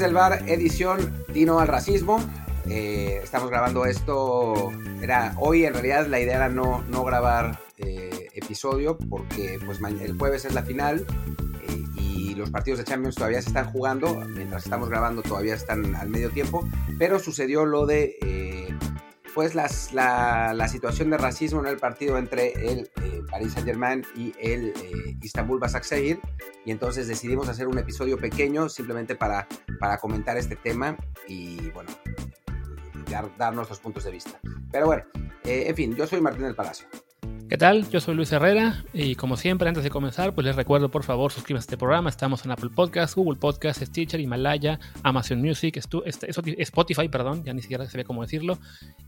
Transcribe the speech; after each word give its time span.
El 0.00 0.14
bar, 0.14 0.44
edición 0.48 1.24
Dino 1.28 1.60
al 1.60 1.68
racismo. 1.68 2.24
Eh, 2.68 3.20
estamos 3.22 3.50
grabando 3.50 3.84
esto. 3.84 4.72
Era 5.02 5.34
hoy, 5.38 5.66
en 5.66 5.74
realidad, 5.74 6.06
la 6.06 6.20
idea 6.20 6.36
era 6.36 6.48
no, 6.48 6.82
no 6.88 7.04
grabar 7.04 7.58
eh, 7.76 8.28
episodio 8.32 8.96
porque 8.96 9.58
pues, 9.66 9.78
el 10.00 10.16
jueves 10.16 10.46
es 10.46 10.54
la 10.54 10.62
final 10.62 11.04
eh, 11.68 12.00
y 12.00 12.34
los 12.34 12.50
partidos 12.50 12.78
de 12.78 12.86
Champions 12.86 13.16
todavía 13.16 13.42
se 13.42 13.48
están 13.48 13.70
jugando. 13.72 14.14
Mientras 14.28 14.64
estamos 14.64 14.88
grabando, 14.88 15.20
todavía 15.20 15.54
están 15.54 15.94
al 15.94 16.08
medio 16.08 16.30
tiempo. 16.30 16.66
Pero 16.98 17.18
sucedió 17.18 17.66
lo 17.66 17.84
de 17.84 18.16
pues 19.34 19.54
las, 19.54 19.92
la, 19.92 20.54
la, 20.54 20.66
situación 20.66 21.10
de 21.10 21.16
racismo 21.16 21.60
en 21.60 21.66
el 21.66 21.76
partido 21.76 22.18
entre 22.18 22.52
el 22.72 22.90
Paris 23.30 23.52
Saint 23.52 23.66
Germain 23.66 24.04
y 24.16 24.32
el 24.40 24.68
eh, 24.68 25.16
Istanbul 25.22 25.58
Basaksehir 25.58 26.20
y 26.64 26.70
entonces 26.70 27.08
decidimos 27.08 27.48
hacer 27.48 27.68
un 27.68 27.78
episodio 27.78 28.18
pequeño 28.18 28.68
simplemente 28.68 29.14
para, 29.14 29.46
para 29.78 29.98
comentar 29.98 30.36
este 30.36 30.56
tema 30.56 30.96
y 31.26 31.70
bueno, 31.70 31.90
dar, 33.38 33.54
nuestros 33.54 33.80
puntos 33.80 34.04
de 34.04 34.10
vista. 34.10 34.38
Pero 34.70 34.86
bueno, 34.86 35.04
eh, 35.44 35.64
en 35.66 35.74
fin, 35.74 35.94
yo 35.94 36.06
soy 36.06 36.20
Martín 36.20 36.44
del 36.44 36.54
Palacio. 36.54 36.86
¿Qué 37.50 37.58
tal? 37.58 37.90
Yo 37.90 37.98
soy 37.98 38.14
Luis 38.14 38.30
Herrera 38.30 38.84
y 38.92 39.16
como 39.16 39.36
siempre 39.36 39.68
antes 39.68 39.82
de 39.82 39.90
comenzar 39.90 40.32
pues 40.36 40.44
les 40.46 40.54
recuerdo 40.54 40.88
por 40.88 41.02
favor 41.02 41.32
suscríbanse 41.32 41.64
a 41.64 41.66
este 41.70 41.76
programa, 41.76 42.08
estamos 42.08 42.44
en 42.44 42.52
Apple 42.52 42.70
Podcasts, 42.72 43.16
Google 43.16 43.40
Podcasts, 43.40 43.84
Stitcher, 43.84 44.20
Himalaya, 44.20 44.78
Amazon 45.02 45.40
Music, 45.42 45.76
este, 45.76 46.30
Spotify, 46.62 47.08
perdón, 47.08 47.42
ya 47.42 47.52
ni 47.52 47.60
siquiera 47.60 47.84
sabía 47.86 48.04
cómo 48.04 48.22
decirlo, 48.22 48.60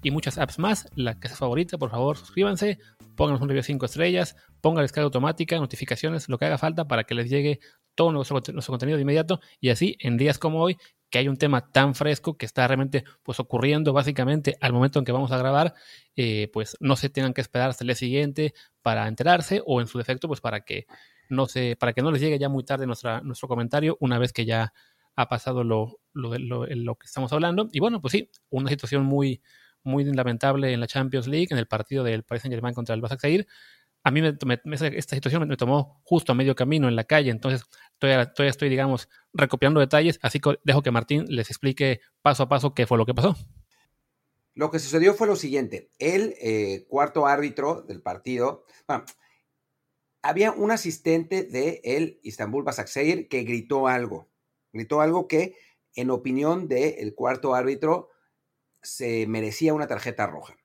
y 0.02 0.10
muchas 0.10 0.38
apps 0.38 0.58
más, 0.58 0.88
la 0.96 1.20
que 1.20 1.28
sea 1.28 1.36
favorita, 1.36 1.78
por 1.78 1.92
favor 1.92 2.16
suscríbanse, 2.16 2.80
pónganos 3.14 3.40
un 3.42 3.48
review 3.48 3.62
5 3.62 3.86
estrellas, 3.86 4.34
pongan 4.60 4.82
descarga 4.82 5.04
automática, 5.04 5.56
notificaciones, 5.58 6.28
lo 6.28 6.36
que 6.36 6.46
haga 6.46 6.58
falta 6.58 6.88
para 6.88 7.04
que 7.04 7.14
les 7.14 7.30
llegue 7.30 7.60
todo 7.94 8.12
nuestro, 8.12 8.40
contenido 8.66 8.96
de 8.96 9.02
inmediato 9.02 9.40
y 9.60 9.70
así 9.70 9.96
en 10.00 10.16
días 10.16 10.38
como 10.38 10.62
hoy 10.62 10.78
que 11.10 11.18
hay 11.18 11.28
un 11.28 11.36
tema 11.36 11.70
tan 11.70 11.94
fresco 11.94 12.38
que 12.38 12.46
está 12.46 12.66
realmente 12.66 13.04
pues 13.22 13.38
ocurriendo 13.38 13.92
básicamente 13.92 14.56
al 14.60 14.72
momento 14.72 14.98
en 14.98 15.04
que 15.04 15.12
vamos 15.12 15.30
a 15.30 15.36
grabar, 15.36 15.74
eh, 16.16 16.48
pues 16.52 16.76
no 16.80 16.96
se 16.96 17.10
tengan 17.10 17.34
que 17.34 17.42
esperar 17.42 17.68
hasta 17.68 17.84
el 17.84 17.88
día 17.88 17.96
siguiente 17.96 18.54
para 18.80 19.06
enterarse 19.08 19.62
o 19.66 19.80
en 19.80 19.86
su 19.86 19.98
defecto 19.98 20.26
pues 20.26 20.40
para 20.40 20.62
que 20.62 20.86
no 21.28 21.46
se, 21.46 21.76
para 21.76 21.92
que 21.92 22.02
no 22.02 22.10
les 22.10 22.20
llegue 22.20 22.38
ya 22.38 22.48
muy 22.48 22.64
tarde 22.64 22.86
nuestra, 22.86 23.20
nuestro 23.20 23.48
comentario 23.48 23.96
una 24.00 24.18
vez 24.18 24.32
que 24.32 24.44
ya 24.46 24.72
ha 25.16 25.28
pasado 25.28 25.64
lo, 25.64 26.00
lo, 26.12 26.36
lo, 26.36 26.94
que 26.96 27.06
estamos 27.06 27.32
hablando. 27.32 27.68
Y 27.72 27.80
bueno, 27.80 28.00
pues 28.00 28.12
sí, 28.12 28.30
una 28.50 28.70
situación 28.70 29.04
muy, 29.04 29.42
muy 29.82 30.04
lamentable 30.04 30.72
en 30.72 30.80
la 30.80 30.86
Champions 30.86 31.26
League, 31.26 31.48
en 31.50 31.58
el 31.58 31.66
partido 31.66 32.04
del 32.04 32.22
Paris 32.22 32.42
Saint 32.42 32.54
Germain 32.54 32.74
contra 32.74 32.94
el 32.94 33.00
Basaksehir 33.00 33.46
a 34.04 34.10
mí 34.10 34.20
esta 34.24 35.14
situación 35.14 35.46
me, 35.46 35.56
tomó 35.56 36.00
justo 36.04 36.32
a 36.32 36.34
medio 36.34 36.54
camino 36.54 36.88
en 36.88 36.96
la 36.96 37.04
calle, 37.04 37.30
entonces 37.30 37.62
todavía, 37.98 38.32
estoy, 38.48 38.68
digamos, 38.68 39.08
recopiando 39.32 39.80
detalles, 39.80 40.18
así 40.22 40.40
que 40.40 40.58
dejo 40.64 40.82
que 40.82 40.90
Martín 40.90 41.24
les 41.28 41.50
explique 41.50 42.00
paso 42.20 42.42
a 42.42 42.48
paso 42.48 42.74
qué 42.74 42.86
fue 42.86 42.98
lo 42.98 43.06
que 43.06 43.14
pasó. 43.14 43.36
Lo 44.54 44.70
que 44.70 44.80
sucedió 44.80 45.14
fue 45.14 45.26
lo 45.28 45.36
siguiente, 45.36 45.90
el 45.98 46.34
eh, 46.40 46.84
cuarto 46.88 47.26
árbitro 47.26 47.82
del 47.82 48.02
partido, 48.02 48.66
bueno, 48.86 49.04
había 50.20 50.52
un 50.52 50.70
asistente 50.70 51.44
de 51.44 51.80
el 51.84 52.20
Istanbul 52.22 52.64
Basaksehir 52.64 53.28
que 53.28 53.44
gritó 53.44 53.86
algo, 53.88 54.28
gritó 54.72 55.00
algo 55.00 55.26
que 55.26 55.56
en 55.94 56.10
opinión 56.10 56.68
del 56.68 57.14
cuarto 57.14 57.54
árbitro 57.54 58.10
se 58.82 59.26
merecía 59.26 59.74
una 59.74 59.86
tarjeta 59.86 60.26
roja. 60.26 60.56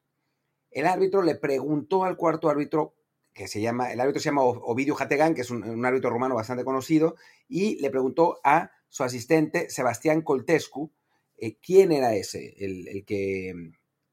El 0.72 0.86
árbitro 0.86 1.22
le 1.22 1.36
preguntó 1.36 2.04
al 2.04 2.18
cuarto 2.18 2.50
árbitro 2.50 2.97
que 3.38 3.48
se 3.48 3.62
llama, 3.62 3.94
el 3.94 4.00
árbitro 4.00 4.20
se 4.20 4.30
llama 4.30 4.42
Ovidio 4.42 4.96
Jategán, 4.96 5.36
que 5.36 5.42
es 5.42 5.52
un, 5.52 5.86
árbitro 5.86 6.10
rumano 6.10 6.34
bastante 6.34 6.66
conocido, 6.66 7.16
y 7.48 7.80
le 7.80 7.92
preguntó 7.92 8.40
a 8.44 8.72
su 8.90 9.04
asistente, 9.04 9.70
Sebastián 9.70 10.24
Coltescu, 10.24 10.92
eh, 11.38 11.56
quién 11.60 11.92
era 11.92 12.16
ese, 12.16 12.56
el, 12.58 13.06
que, 13.06 13.54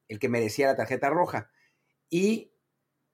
el 0.07 0.19
que 0.19 0.29
merecía 0.29 0.67
la 0.67 0.75
tarjeta 0.75 1.09
roja. 1.09 1.49
Y 2.07 2.53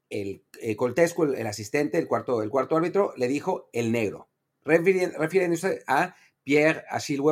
el, 0.09 0.44
eh, 0.59 0.75
Coltescu, 0.75 1.23
el, 1.23 1.47
asistente, 1.47 1.97
el 1.97 2.09
cuarto, 2.09 2.43
el 2.43 2.49
cuarto 2.49 2.75
árbitro, 2.75 3.13
le 3.16 3.29
dijo 3.29 3.69
el 3.72 3.93
negro, 3.93 4.28
refiriéndose 4.66 5.81
a 5.88 6.13
Pierre 6.43 6.83
Achille 6.89 7.23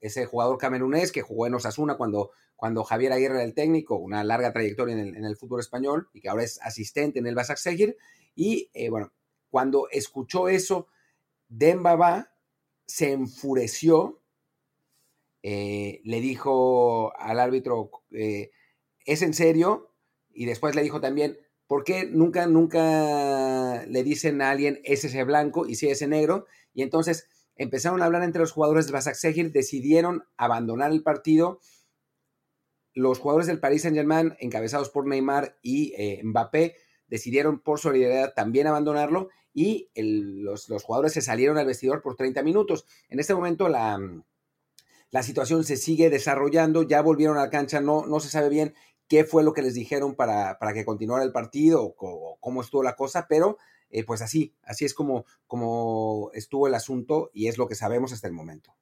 ese 0.00 0.26
jugador 0.26 0.58
camerunés 0.58 1.12
que 1.12 1.22
jugó 1.22 1.46
en 1.46 1.54
Osasuna 1.54 1.96
cuando, 1.96 2.32
cuando 2.56 2.82
Javier 2.82 3.12
Aguirre 3.12 3.34
era 3.36 3.44
el 3.44 3.54
técnico, 3.54 3.94
una 3.94 4.24
larga 4.24 4.52
trayectoria 4.52 4.94
en 4.94 5.00
el, 5.00 5.16
en 5.16 5.24
el 5.24 5.36
fútbol 5.36 5.60
español 5.60 6.08
y 6.12 6.20
que 6.20 6.28
ahora 6.28 6.42
es 6.42 6.60
asistente 6.62 7.20
en 7.20 7.28
el 7.28 7.36
Basaksehir, 7.36 7.96
y 8.34 8.70
eh, 8.74 8.90
bueno, 8.90 9.12
cuando 9.50 9.88
escuchó 9.90 10.48
eso, 10.48 10.88
Dembaba 11.48 12.32
se 12.86 13.12
enfureció, 13.12 14.20
eh, 15.42 16.00
le 16.04 16.20
dijo 16.20 17.16
al 17.16 17.38
árbitro, 17.38 17.90
eh, 18.10 18.50
¿es 19.04 19.22
en 19.22 19.34
serio? 19.34 19.92
Y 20.32 20.46
después 20.46 20.74
le 20.74 20.82
dijo 20.82 21.00
también, 21.00 21.38
¿por 21.66 21.84
qué 21.84 22.06
nunca, 22.06 22.46
nunca 22.46 23.84
le 23.86 24.02
dicen 24.02 24.42
a 24.42 24.50
alguien 24.50 24.80
es 24.84 25.04
ese 25.04 25.22
blanco 25.24 25.66
y 25.66 25.76
si 25.76 25.86
es 25.86 25.92
ese 25.92 26.08
negro? 26.08 26.46
Y 26.72 26.82
entonces 26.82 27.28
empezaron 27.56 28.02
a 28.02 28.06
hablar 28.06 28.24
entre 28.24 28.40
los 28.40 28.52
jugadores 28.52 28.86
del 28.86 28.94
Basaksehir, 28.94 29.52
decidieron 29.52 30.24
abandonar 30.36 30.90
el 30.90 31.02
partido. 31.02 31.60
Los 32.92 33.18
jugadores 33.18 33.46
del 33.46 33.60
Paris 33.60 33.82
Saint-Germain, 33.82 34.34
encabezados 34.40 34.90
por 34.90 35.06
Neymar 35.06 35.58
y 35.62 35.94
Mbappé, 36.22 36.76
decidieron 37.08 37.60
por 37.60 37.78
solidaridad 37.78 38.34
también 38.34 38.66
abandonarlo 38.66 39.28
y 39.52 39.88
los, 39.94 40.66
jugadores 40.82 41.12
se 41.12 41.22
salieron 41.22 41.58
al 41.58 41.66
vestidor 41.66 42.02
por 42.02 42.16
30 42.16 42.42
minutos. 42.42 42.86
En 43.08 43.20
este 43.20 43.34
momento 43.34 43.68
la, 43.68 43.98
la 45.10 45.22
situación 45.22 45.64
se 45.64 45.76
sigue 45.76 46.10
desarrollando, 46.10 46.82
ya 46.82 47.00
volvieron 47.02 47.38
a 47.38 47.42
la 47.42 47.50
cancha, 47.50 47.80
no, 47.80 48.06
no 48.06 48.20
se 48.20 48.28
sabe 48.28 48.48
bien 48.48 48.74
qué 49.08 49.24
fue 49.24 49.44
lo 49.44 49.52
que 49.52 49.62
les 49.62 49.74
dijeron 49.74 50.14
para, 50.14 50.58
para 50.58 50.72
que 50.72 50.84
continuara 50.84 51.24
el 51.24 51.32
partido 51.32 51.84
o, 51.84 52.36
cómo 52.40 52.60
estuvo 52.60 52.82
la 52.82 52.96
cosa, 52.96 53.26
pero 53.28 53.58
eh, 53.90 54.04
pues 54.04 54.22
así, 54.22 54.54
así 54.62 54.84
es 54.84 54.94
como, 54.94 55.24
como 55.46 56.30
estuvo 56.34 56.66
el 56.66 56.74
asunto 56.74 57.30
y 57.32 57.48
es 57.48 57.58
lo 57.58 57.68
que 57.68 57.74
sabemos 57.74 58.12
hasta 58.12 58.26
el 58.26 58.34
momento. 58.34 58.74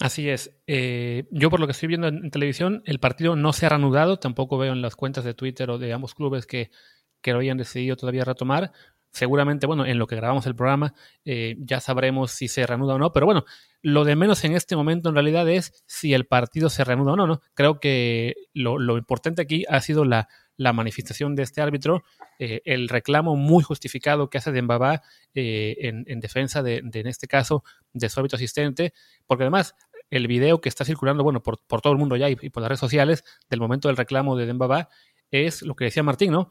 Así 0.00 0.28
es. 0.28 0.54
Eh, 0.66 1.26
yo 1.30 1.50
por 1.50 1.58
lo 1.58 1.66
que 1.66 1.72
estoy 1.72 1.88
viendo 1.88 2.06
en, 2.06 2.30
televisión, 2.30 2.82
el 2.84 3.00
partido 3.00 3.34
no 3.34 3.52
se 3.52 3.66
ha 3.66 3.70
reanudado, 3.70 4.18
tampoco 4.18 4.56
veo 4.56 4.72
en 4.72 4.82
las 4.82 4.94
cuentas 4.94 5.24
de 5.24 5.34
Twitter 5.34 5.70
o 5.70 5.78
de 5.78 5.92
ambos 5.92 6.14
clubes 6.14 6.46
que 6.46 6.70
que 7.20 7.32
lo 7.32 7.40
hayan 7.40 7.58
decidido 7.58 7.96
todavía 7.96 8.24
retomar. 8.24 8.72
Seguramente, 9.10 9.66
bueno, 9.66 9.86
en 9.86 9.98
lo 9.98 10.06
que 10.06 10.16
grabamos 10.16 10.46
el 10.46 10.54
programa 10.54 10.94
eh, 11.24 11.56
ya 11.60 11.80
sabremos 11.80 12.30
si 12.30 12.46
se 12.46 12.66
reanuda 12.66 12.94
o 12.94 12.98
no, 12.98 13.10
pero 13.12 13.26
bueno, 13.26 13.44
lo 13.82 14.04
de 14.04 14.16
menos 14.16 14.44
en 14.44 14.54
este 14.54 14.76
momento 14.76 15.08
en 15.08 15.14
realidad 15.14 15.48
es 15.48 15.82
si 15.86 16.12
el 16.12 16.26
partido 16.26 16.68
se 16.68 16.84
reanuda 16.84 17.12
o 17.12 17.16
no, 17.16 17.26
¿no? 17.26 17.40
Creo 17.54 17.80
que 17.80 18.34
lo, 18.52 18.98
importante 18.98 19.42
aquí 19.42 19.64
ha 19.68 19.80
sido 19.80 20.04
la, 20.04 20.28
manifestación 20.58 21.36
de 21.36 21.44
este 21.44 21.62
árbitro, 21.62 22.02
eh, 22.38 22.60
el 22.64 22.88
reclamo 22.88 23.36
muy 23.36 23.62
justificado 23.62 24.28
que 24.28 24.38
hace 24.38 24.52
de 24.52 24.60
Mbaba 24.60 25.02
eh, 25.34 25.76
en, 25.80 26.20
defensa 26.20 26.62
de, 26.62 26.78
en 26.78 27.06
este 27.06 27.28
caso, 27.28 27.62
de 27.92 28.08
su 28.08 28.20
árbitro 28.20 28.36
asistente, 28.36 28.92
porque 29.26 29.44
además 29.44 29.74
el 30.10 30.26
video 30.26 30.60
que 30.60 30.68
está 30.68 30.84
circulando, 30.84 31.22
bueno, 31.22 31.42
por, 31.42 31.60
por 31.66 31.80
todo 31.80 31.92
el 31.92 31.98
mundo 31.98 32.16
ya 32.16 32.28
y, 32.28 32.36
por 32.50 32.62
las 32.62 32.68
redes 32.68 32.80
sociales 32.80 33.24
del 33.48 33.60
momento 33.60 33.88
del 33.88 33.96
reclamo 33.96 34.36
de 34.36 34.46
Dembaba 34.46 34.88
es 35.30 35.62
lo 35.62 35.74
que 35.76 35.84
decía 35.84 36.02
Martín, 36.02 36.32
¿no? 36.32 36.50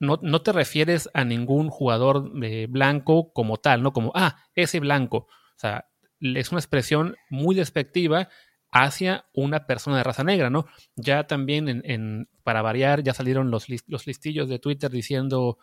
No, 0.00 0.42
te 0.42 0.52
refieres 0.52 1.08
a 1.14 1.24
ningún 1.24 1.70
jugador 1.70 2.32
de 2.32 2.66
blanco 2.66 3.32
como 3.32 3.56
tal, 3.56 3.82
¿no? 3.82 3.92
Como, 3.92 4.12
ah, 4.14 4.36
ese 4.54 4.80
blanco. 4.80 5.26
O 5.28 5.58
sea, 5.58 5.88
es 6.20 6.50
una 6.50 6.60
expresión 6.60 7.16
muy 7.30 7.54
despectiva 7.54 8.28
hacia 8.70 9.26
una 9.32 9.66
persona 9.66 9.98
de 9.98 10.02
raza 10.02 10.24
negra, 10.24 10.50
¿no? 10.50 10.66
Ya 10.96 11.26
también, 11.26 11.82
en, 11.84 12.28
para 12.42 12.60
variar, 12.60 13.02
ya 13.02 13.14
salieron 13.14 13.50
los, 13.50 13.66
los 13.86 14.06
listillos 14.06 14.48
de 14.48 14.58
Twitter 14.58 14.90
diciendo, 14.90 15.58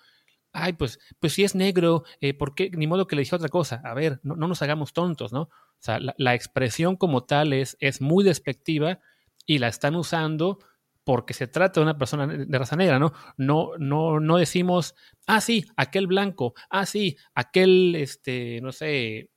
ay, 0.53 0.73
pues, 0.73 0.99
pues 1.19 1.33
si 1.33 1.43
es 1.43 1.53
negro, 1.53 2.03
eh, 2.21 2.33
¿por 2.33 2.55
qué? 2.55 2.71
Ni 2.71 2.87
modo 2.87 3.07
que 3.07 3.15
le 3.15 3.23
dije 3.23 3.35
otra 3.35 3.49
cosa. 3.49 3.81
A 3.83 3.93
ver, 3.93 4.19
no, 4.23 4.35
nos 4.35 4.61
hagamos 4.61 4.93
tontos, 4.93 5.33
¿no? 5.33 5.41
O 5.41 5.49
sea, 5.79 5.99
la, 5.99 6.15
la, 6.17 6.35
expresión 6.35 6.95
como 6.95 7.23
tal 7.25 7.53
es, 7.53 7.75
es 7.79 8.01
muy 8.01 8.23
despectiva 8.23 8.99
y 9.45 9.57
la 9.57 9.67
están 9.67 9.95
usando 9.95 10.59
porque 11.03 11.33
se 11.33 11.47
trata 11.47 11.79
de 11.79 11.83
una 11.83 11.97
persona 11.97 12.27
de 12.27 12.57
raza 12.57 12.75
negra, 12.75 12.99
¿no? 12.99 13.13
No, 13.37 13.71
no, 13.79 14.19
no 14.19 14.37
decimos, 14.37 14.95
ah, 15.27 15.41
sí, 15.41 15.65
aquel 15.75 16.07
blanco, 16.07 16.53
ah, 16.69 16.85
sí, 16.85 17.17
aquel, 17.33 17.95
este, 17.95 18.59
no 18.61 18.71
sé, 18.71 19.29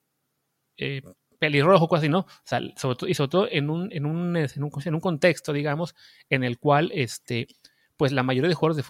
eh, 0.77 1.03
pelirrojo, 1.39 1.89
casi, 1.89 2.09
¿no? 2.09 2.21
O 2.21 2.29
sea, 2.45 2.61
sobre 2.77 2.97
todo, 2.97 3.11
y 3.11 3.15
sobre 3.15 3.29
todo 3.31 3.49
en 3.51 3.71
un, 3.71 3.93
en 3.93 4.07
un, 4.07 4.37
en 4.37 4.95
un 4.95 5.01
contexto, 5.01 5.53
digamos, 5.53 5.95
en 6.31 6.45
el 6.45 6.59
cual, 6.59 6.91
este, 6.95 7.49
pues 7.97 8.13
la 8.13 8.23
mayoría 8.23 8.49
de 8.49 8.55
jugadores 8.55 8.87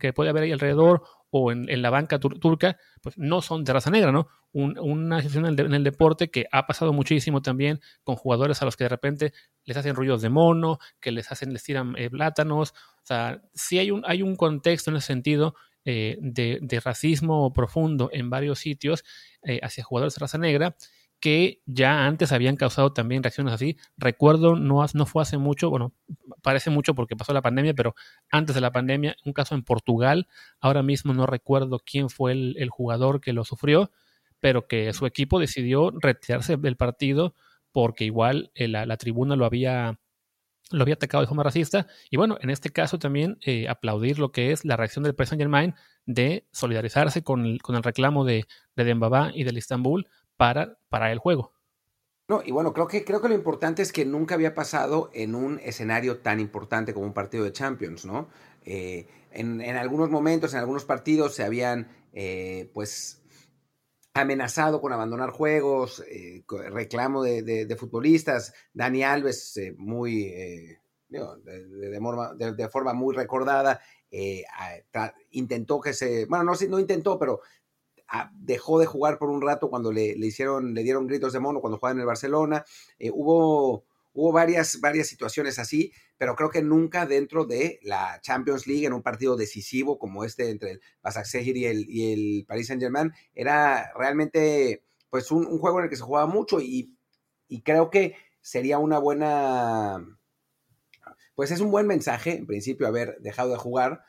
que 0.00 0.12
puede 0.12 0.30
haber 0.30 0.44
ahí 0.44 0.52
alrededor 0.52 1.02
o 1.30 1.52
en, 1.52 1.82
la 1.82 1.90
banca 1.90 2.18
turca, 2.18 2.78
pues 3.02 3.18
no 3.18 3.42
son 3.42 3.64
de 3.64 3.72
raza 3.72 3.90
negra, 3.90 4.12
¿no? 4.12 4.28
una 4.52 5.20
situación 5.20 5.58
en 5.60 5.74
el, 5.74 5.84
deporte 5.84 6.30
que 6.30 6.46
ha 6.50 6.66
pasado 6.66 6.94
muchísimo 6.94 7.42
también 7.42 7.78
con 8.04 8.16
jugadores 8.16 8.62
a 8.62 8.64
los 8.64 8.74
que 8.74 8.84
de 8.84 8.88
repente 8.88 9.32
les 9.64 9.76
hacen 9.76 9.94
ruidos 9.94 10.22
de 10.22 10.30
mono, 10.30 10.78
que 10.98 11.12
les 11.12 11.30
hacen, 11.30 11.52
les 11.52 11.62
tiran 11.62 11.94
eh, 11.98 12.08
plátanos. 12.08 12.70
O 12.70 13.06
sea, 13.06 13.42
sí 13.52 13.78
hay 13.78 13.90
un, 13.90 14.02
hay 14.06 14.22
un 14.22 14.34
contexto 14.34 14.90
en 14.90 14.96
ese 14.96 15.08
sentido 15.08 15.54
eh, 15.84 16.16
de, 16.20 16.80
racismo 16.82 17.52
profundo 17.52 18.08
en 18.12 18.30
varios 18.30 18.58
sitios 18.58 19.04
eh, 19.42 19.60
hacia 19.62 19.84
jugadores 19.84 20.14
de 20.14 20.20
raza 20.20 20.38
negra 20.38 20.74
que 21.20 21.62
ya 21.66 22.06
antes 22.06 22.32
habían 22.32 22.56
causado 22.56 22.92
también 22.92 23.22
reacciones 23.22 23.54
así. 23.54 23.76
Recuerdo, 23.96 24.56
no, 24.56 24.84
no 24.92 25.06
fue 25.06 25.22
hace 25.22 25.38
mucho, 25.38 25.70
bueno, 25.70 25.92
parece 26.42 26.70
mucho 26.70 26.94
porque 26.94 27.16
pasó 27.16 27.32
la 27.32 27.42
pandemia, 27.42 27.74
pero 27.74 27.94
antes 28.30 28.54
de 28.54 28.60
la 28.60 28.72
pandemia, 28.72 29.16
un 29.24 29.32
caso 29.32 29.54
en 29.54 29.62
Portugal, 29.62 30.28
ahora 30.60 30.82
mismo 30.82 31.14
no 31.14 31.26
recuerdo 31.26 31.80
quién 31.84 32.10
fue 32.10 32.32
el, 32.32 32.68
jugador 32.70 33.20
que 33.20 33.32
lo 33.32 33.44
sufrió, 33.44 33.90
pero 34.40 34.66
que 34.66 34.92
su 34.92 35.06
equipo 35.06 35.40
decidió 35.40 35.90
retirarse 35.90 36.56
del 36.56 36.76
partido 36.76 37.34
porque 37.72 38.04
igual 38.04 38.50
eh, 38.54 38.68
la, 38.68 38.96
tribuna 38.96 39.36
lo 39.36 39.44
había 39.46 39.98
lo 40.72 40.82
había 40.82 40.94
atacado 40.94 41.22
de 41.22 41.28
forma 41.28 41.44
racista. 41.44 41.86
Y 42.10 42.16
bueno, 42.16 42.38
en 42.40 42.50
este 42.50 42.70
caso 42.70 42.98
también 42.98 43.38
eh, 43.46 43.68
aplaudir 43.68 44.18
lo 44.18 44.32
que 44.32 44.50
es 44.50 44.64
la 44.64 44.76
reacción 44.76 45.04
del 45.04 45.14
Paris 45.14 45.30
Saint 45.30 45.74
de 46.06 46.46
solidarizarse 46.50 47.22
con 47.22 47.46
el, 47.46 47.62
con 47.62 47.76
el 47.76 47.84
reclamo 47.84 48.24
de, 48.24 48.46
de 48.74 49.30
y 49.34 49.44
del 49.44 49.58
Istanbul 49.58 50.08
para, 50.36 50.78
para 50.88 51.12
el 51.12 51.18
juego. 51.18 51.52
No, 52.28 52.42
y 52.44 52.50
bueno, 52.50 52.72
creo 52.72 52.88
que, 52.88 53.04
creo 53.04 53.20
que 53.20 53.28
lo 53.28 53.34
importante 53.34 53.82
es 53.82 53.92
que 53.92 54.04
nunca 54.04 54.34
había 54.34 54.54
pasado 54.54 55.10
en 55.14 55.36
un 55.36 55.60
escenario 55.60 56.18
tan 56.18 56.40
importante 56.40 56.92
como 56.92 57.06
un 57.06 57.14
partido 57.14 57.44
de 57.44 57.52
Champions, 57.52 58.04
¿no? 58.04 58.28
Eh, 58.64 59.06
en, 59.30 59.60
algunos 59.76 60.10
momentos, 60.10 60.52
en 60.52 60.58
algunos 60.58 60.84
partidos 60.84 61.34
se 61.34 61.44
habían, 61.44 61.88
eh, 62.12 62.68
pues, 62.74 63.22
amenazado 64.14 64.80
con 64.80 64.92
abandonar 64.92 65.30
juegos, 65.30 66.02
eh, 66.08 66.42
reclamo 66.70 67.22
de, 67.22 67.76
futbolistas. 67.78 68.54
Dani 68.72 69.04
Alves, 69.04 69.60
muy, 69.76 70.32
de, 71.08 72.68
forma 72.72 72.92
muy 72.92 73.14
recordada, 73.14 73.80
intentó 75.30 75.80
que 75.80 75.92
se, 75.92 76.24
bueno, 76.24 76.44
no, 76.44 76.54
no 76.68 76.80
intentó, 76.80 77.18
pero 77.20 77.40
dejó 78.34 78.78
de 78.78 78.86
jugar 78.86 79.18
por 79.18 79.30
un 79.30 79.42
rato 79.42 79.68
cuando 79.68 79.92
le, 79.92 80.16
hicieron, 80.18 80.74
le 80.74 80.82
dieron 80.82 81.06
gritos 81.06 81.32
de 81.32 81.40
mono 81.40 81.60
cuando 81.60 81.78
jugaba 81.78 81.92
en 81.94 82.00
el 82.00 82.06
Barcelona. 82.06 82.64
Eh, 82.98 83.10
hubo, 83.12 83.84
hubo 84.12 84.32
varias, 84.32 84.80
varias 84.80 85.08
situaciones 85.08 85.58
así, 85.58 85.92
pero 86.16 86.34
creo 86.34 86.50
que 86.50 86.62
nunca 86.62 87.06
dentro 87.06 87.44
de 87.44 87.78
la 87.82 88.20
Champions 88.22 88.66
League, 88.66 88.86
en 88.86 88.92
un 88.92 89.02
partido 89.02 89.36
decisivo 89.36 89.98
como 89.98 90.24
este 90.24 90.50
entre 90.50 90.72
el 90.72 90.80
Basaksehir 91.02 91.56
y 91.56 91.66
el, 91.66 91.86
y 91.88 92.12
el 92.12 92.44
Paris 92.46 92.68
Saint 92.68 92.82
Germain, 92.82 93.12
era 93.34 93.92
realmente 93.96 94.84
pues 95.10 95.30
un, 95.30 95.58
juego 95.58 95.78
en 95.78 95.84
el 95.84 95.90
que 95.90 95.96
se 95.96 96.02
jugaba 96.02 96.26
mucho 96.26 96.60
y, 96.60 96.96
y 97.48 97.62
creo 97.62 97.90
que 97.90 98.16
sería 98.40 98.78
una 98.78 98.98
buena, 98.98 100.04
pues 101.34 101.50
es 101.50 101.60
un 101.60 101.70
buen 101.70 101.86
mensaje, 101.86 102.36
en 102.36 102.46
principio, 102.46 102.86
haber 102.86 103.18
dejado 103.20 103.50
de 103.50 103.58
jugar 103.58 104.02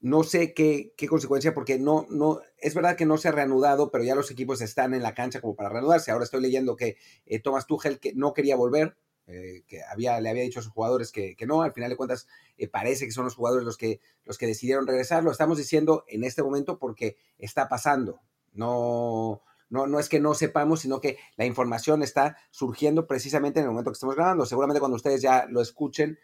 no 0.00 0.22
sé 0.22 0.54
qué, 0.54 0.94
qué, 0.96 1.06
consecuencia, 1.06 1.52
porque 1.52 1.78
no, 1.78 2.06
no, 2.08 2.40
es 2.58 2.74
verdad 2.74 2.96
que 2.96 3.04
no 3.04 3.18
se 3.18 3.28
ha 3.28 3.32
reanudado, 3.32 3.90
pero 3.90 4.02
ya 4.02 4.14
los 4.14 4.30
equipos 4.30 4.62
están 4.62 4.94
en 4.94 5.02
la 5.02 5.14
cancha 5.14 5.40
como 5.40 5.54
para 5.54 5.68
reanudarse. 5.68 6.10
Ahora 6.10 6.24
estoy 6.24 6.40
leyendo 6.40 6.74
que 6.74 6.96
eh, 7.26 7.38
Thomas 7.38 7.66
Tuchel 7.66 8.00
que 8.00 8.14
no 8.14 8.32
quería 8.32 8.56
volver, 8.56 8.96
eh, 9.26 9.62
que 9.68 9.82
había, 9.82 10.18
le 10.20 10.30
había 10.30 10.42
dicho 10.42 10.60
a 10.60 10.62
sus 10.62 10.72
jugadores 10.72 11.12
que, 11.12 11.36
no, 11.46 11.62
al 11.62 11.72
final 11.72 11.90
de 11.90 11.96
cuentas 11.96 12.26
eh, 12.56 12.66
parece 12.66 13.04
que 13.04 13.12
son 13.12 13.24
los 13.24 13.34
jugadores 13.34 13.64
los 13.64 13.76
que, 13.76 14.00
los 14.24 14.38
que 14.38 14.46
decidieron 14.46 14.86
regresar. 14.86 15.22
Lo 15.22 15.30
estamos 15.30 15.58
diciendo 15.58 16.04
en 16.08 16.24
este 16.24 16.42
momento 16.42 16.78
porque 16.78 17.16
está 17.36 17.68
pasando. 17.68 18.20
No, 18.54 19.42
no, 19.68 19.86
no 19.86 20.00
es 20.00 20.08
que 20.08 20.18
no 20.18 20.32
sepamos, 20.32 20.80
sino 20.80 21.02
que 21.02 21.18
la 21.36 21.44
información 21.44 22.02
está 22.02 22.38
surgiendo 22.50 23.06
precisamente 23.06 23.60
en 23.60 23.66
el 23.66 23.70
momento 23.70 23.90
que 23.90 23.96
estamos 23.96 24.16
grabando. 24.16 24.46
Seguramente 24.46 24.80
cuando 24.80 24.96
ustedes 24.96 25.20
ya 25.20 25.44
lo 25.46 25.60
escuchen, 25.60 26.18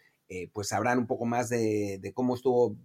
pues 0.51 0.67
sabrán 0.67 0.97
un 0.97 1.07
poco 1.07 1.25
más 1.25 1.47
de, 1.47 1.99
de 2.01 2.13
cómo 2.13 2.35
estuvo 2.35 2.75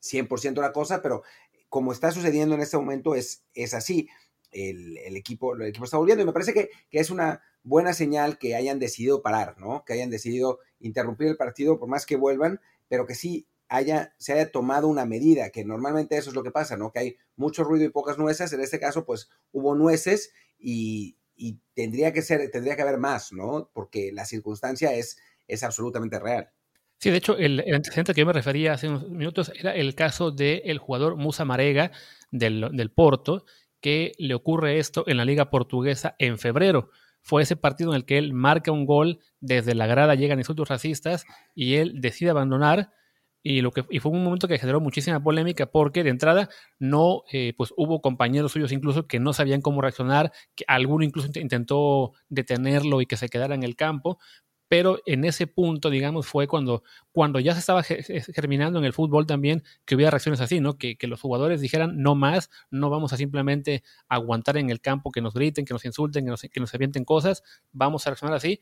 100% 0.00 0.60
la 0.60 0.72
cosa, 0.72 1.02
pero 1.02 1.22
como 1.70 1.92
está 1.92 2.10
sucediendo 2.10 2.54
en 2.54 2.60
este 2.60 2.76
momento 2.76 3.14
es, 3.14 3.44
es 3.54 3.72
así. 3.74 4.08
El, 4.50 4.96
equipo, 5.16 5.54
el 5.54 5.62
equipo 5.62 5.84
está 5.84 5.96
volviendo 5.96 6.24
y 6.24 6.26
me 6.26 6.32
parece 6.32 6.52
que, 6.52 6.70
es 6.90 7.10
una 7.10 7.40
buena 7.62 7.92
señal 7.92 8.36
que 8.36 8.56
hayan 8.56 8.80
decidido 8.80 9.22
parar, 9.22 9.56
¿no? 9.58 9.84
Que 9.84 9.92
hayan 9.92 10.10
decidido 10.10 10.58
interrumpir 10.80 11.28
el 11.28 11.36
partido 11.36 11.78
por 11.78 11.88
más 11.88 12.04
que 12.04 12.16
vuelvan, 12.16 12.60
pero 12.88 13.06
que 13.06 13.14
sí 13.14 13.46
haya, 13.68 14.12
se 14.18 14.32
haya 14.32 14.50
tomado 14.50 14.88
una 14.88 15.04
medida, 15.04 15.50
que 15.50 15.64
normalmente 15.64 16.16
eso 16.16 16.30
es 16.30 16.36
lo 16.36 16.42
que 16.42 16.50
pasa, 16.50 16.76
¿no? 16.76 16.90
Que 16.90 16.98
hay 16.98 17.16
mucho 17.36 17.62
ruido 17.62 17.84
y 17.84 17.90
pocas 17.90 18.18
nueces. 18.18 18.52
En 18.52 18.60
este 18.60 18.80
caso, 18.80 19.04
pues 19.06 19.30
hubo 19.52 19.76
nueces 19.76 20.32
y, 20.58 21.16
tendría 21.74 22.12
que 22.12 22.20
ser, 22.20 22.50
tendría 22.50 22.74
que 22.74 22.82
haber 22.82 22.98
más, 22.98 23.32
¿no? 23.32 23.70
Porque 23.72 24.10
la 24.12 24.26
circunstancia 24.26 24.92
es, 24.94 25.16
es 25.46 25.62
absolutamente 25.62 26.18
real. 26.18 26.50
Sí, 27.00 27.08
de 27.08 27.16
hecho, 27.16 27.38
el, 27.38 27.64
antecedente 27.74 28.12
que 28.12 28.20
yo 28.20 28.26
me 28.26 28.34
refería 28.34 28.74
hace 28.74 28.86
unos 28.86 29.08
minutos 29.08 29.50
era 29.58 29.74
el 29.74 29.94
caso 29.94 30.30
del 30.30 30.76
jugador 30.76 31.16
Musa 31.16 31.46
Marega 31.46 31.92
del, 32.30 32.92
Porto, 32.94 33.46
que 33.80 34.12
le 34.18 34.34
ocurre 34.34 34.78
esto 34.78 35.04
en 35.06 35.16
la 35.16 35.24
Liga 35.24 35.48
Portuguesa 35.48 36.14
en 36.18 36.38
febrero. 36.38 36.90
Fue 37.22 37.42
ese 37.42 37.56
partido 37.56 37.92
en 37.92 37.96
el 37.96 38.04
que 38.04 38.18
él 38.18 38.34
marca 38.34 38.70
un 38.70 38.84
gol, 38.84 39.18
desde 39.40 39.74
la 39.74 39.86
grada 39.86 40.14
llegan 40.14 40.40
insultos 40.40 40.68
racistas 40.68 41.24
y 41.54 41.76
él 41.76 42.02
decide 42.02 42.30
abandonar. 42.30 42.90
Y, 43.42 43.62
lo 43.62 43.70
que, 43.70 43.86
y 43.88 44.00
fue 44.00 44.12
un 44.12 44.22
momento 44.22 44.46
que 44.46 44.58
generó 44.58 44.80
muchísima 44.80 45.22
polémica 45.22 45.64
porque 45.64 46.04
de 46.04 46.10
entrada 46.10 46.50
no, 46.78 47.22
eh, 47.32 47.54
pues 47.56 47.72
hubo 47.78 48.02
compañeros 48.02 48.52
suyos 48.52 48.72
incluso 48.72 49.06
que 49.06 49.18
no 49.18 49.32
sabían 49.32 49.62
cómo 49.62 49.80
reaccionar, 49.80 50.32
que 50.54 50.66
alguno 50.68 51.06
incluso 51.06 51.30
intentó 51.40 52.12
detenerlo 52.28 53.00
y 53.00 53.06
que 53.06 53.16
se 53.16 53.30
quedara 53.30 53.54
en 53.54 53.62
el 53.62 53.76
campo, 53.76 54.18
pero 54.70 55.00
en 55.04 55.24
ese 55.24 55.48
punto, 55.48 55.90
digamos, 55.90 56.28
fue 56.28 56.46
cuando, 56.46 56.84
cuando 57.10 57.40
ya 57.40 57.54
se 57.54 57.58
estaba 57.58 57.82
germinando 57.82 58.78
en 58.78 58.84
el 58.84 58.92
fútbol 58.92 59.26
también 59.26 59.64
que 59.84 59.96
hubiera 59.96 60.12
reacciones 60.12 60.40
así, 60.40 60.60
¿no? 60.60 60.78
Que, 60.78 60.96
los 61.08 61.20
jugadores 61.20 61.60
dijeran, 61.60 62.00
no 62.00 62.14
más, 62.14 62.50
no 62.70 62.88
vamos 62.88 63.12
a 63.12 63.16
simplemente 63.16 63.82
aguantar 64.08 64.58
en 64.58 64.70
el 64.70 64.80
campo 64.80 65.10
que 65.10 65.20
nos 65.22 65.34
griten, 65.34 65.64
que 65.64 65.74
nos 65.74 65.84
insulten, 65.84 66.24
que 66.24 66.30
nos, 66.30 66.42
que 66.42 66.60
nos 66.60 66.72
avienten 66.72 67.04
cosas, 67.04 67.42
vamos 67.72 68.06
a 68.06 68.10
reaccionar 68.10 68.36
así. 68.36 68.60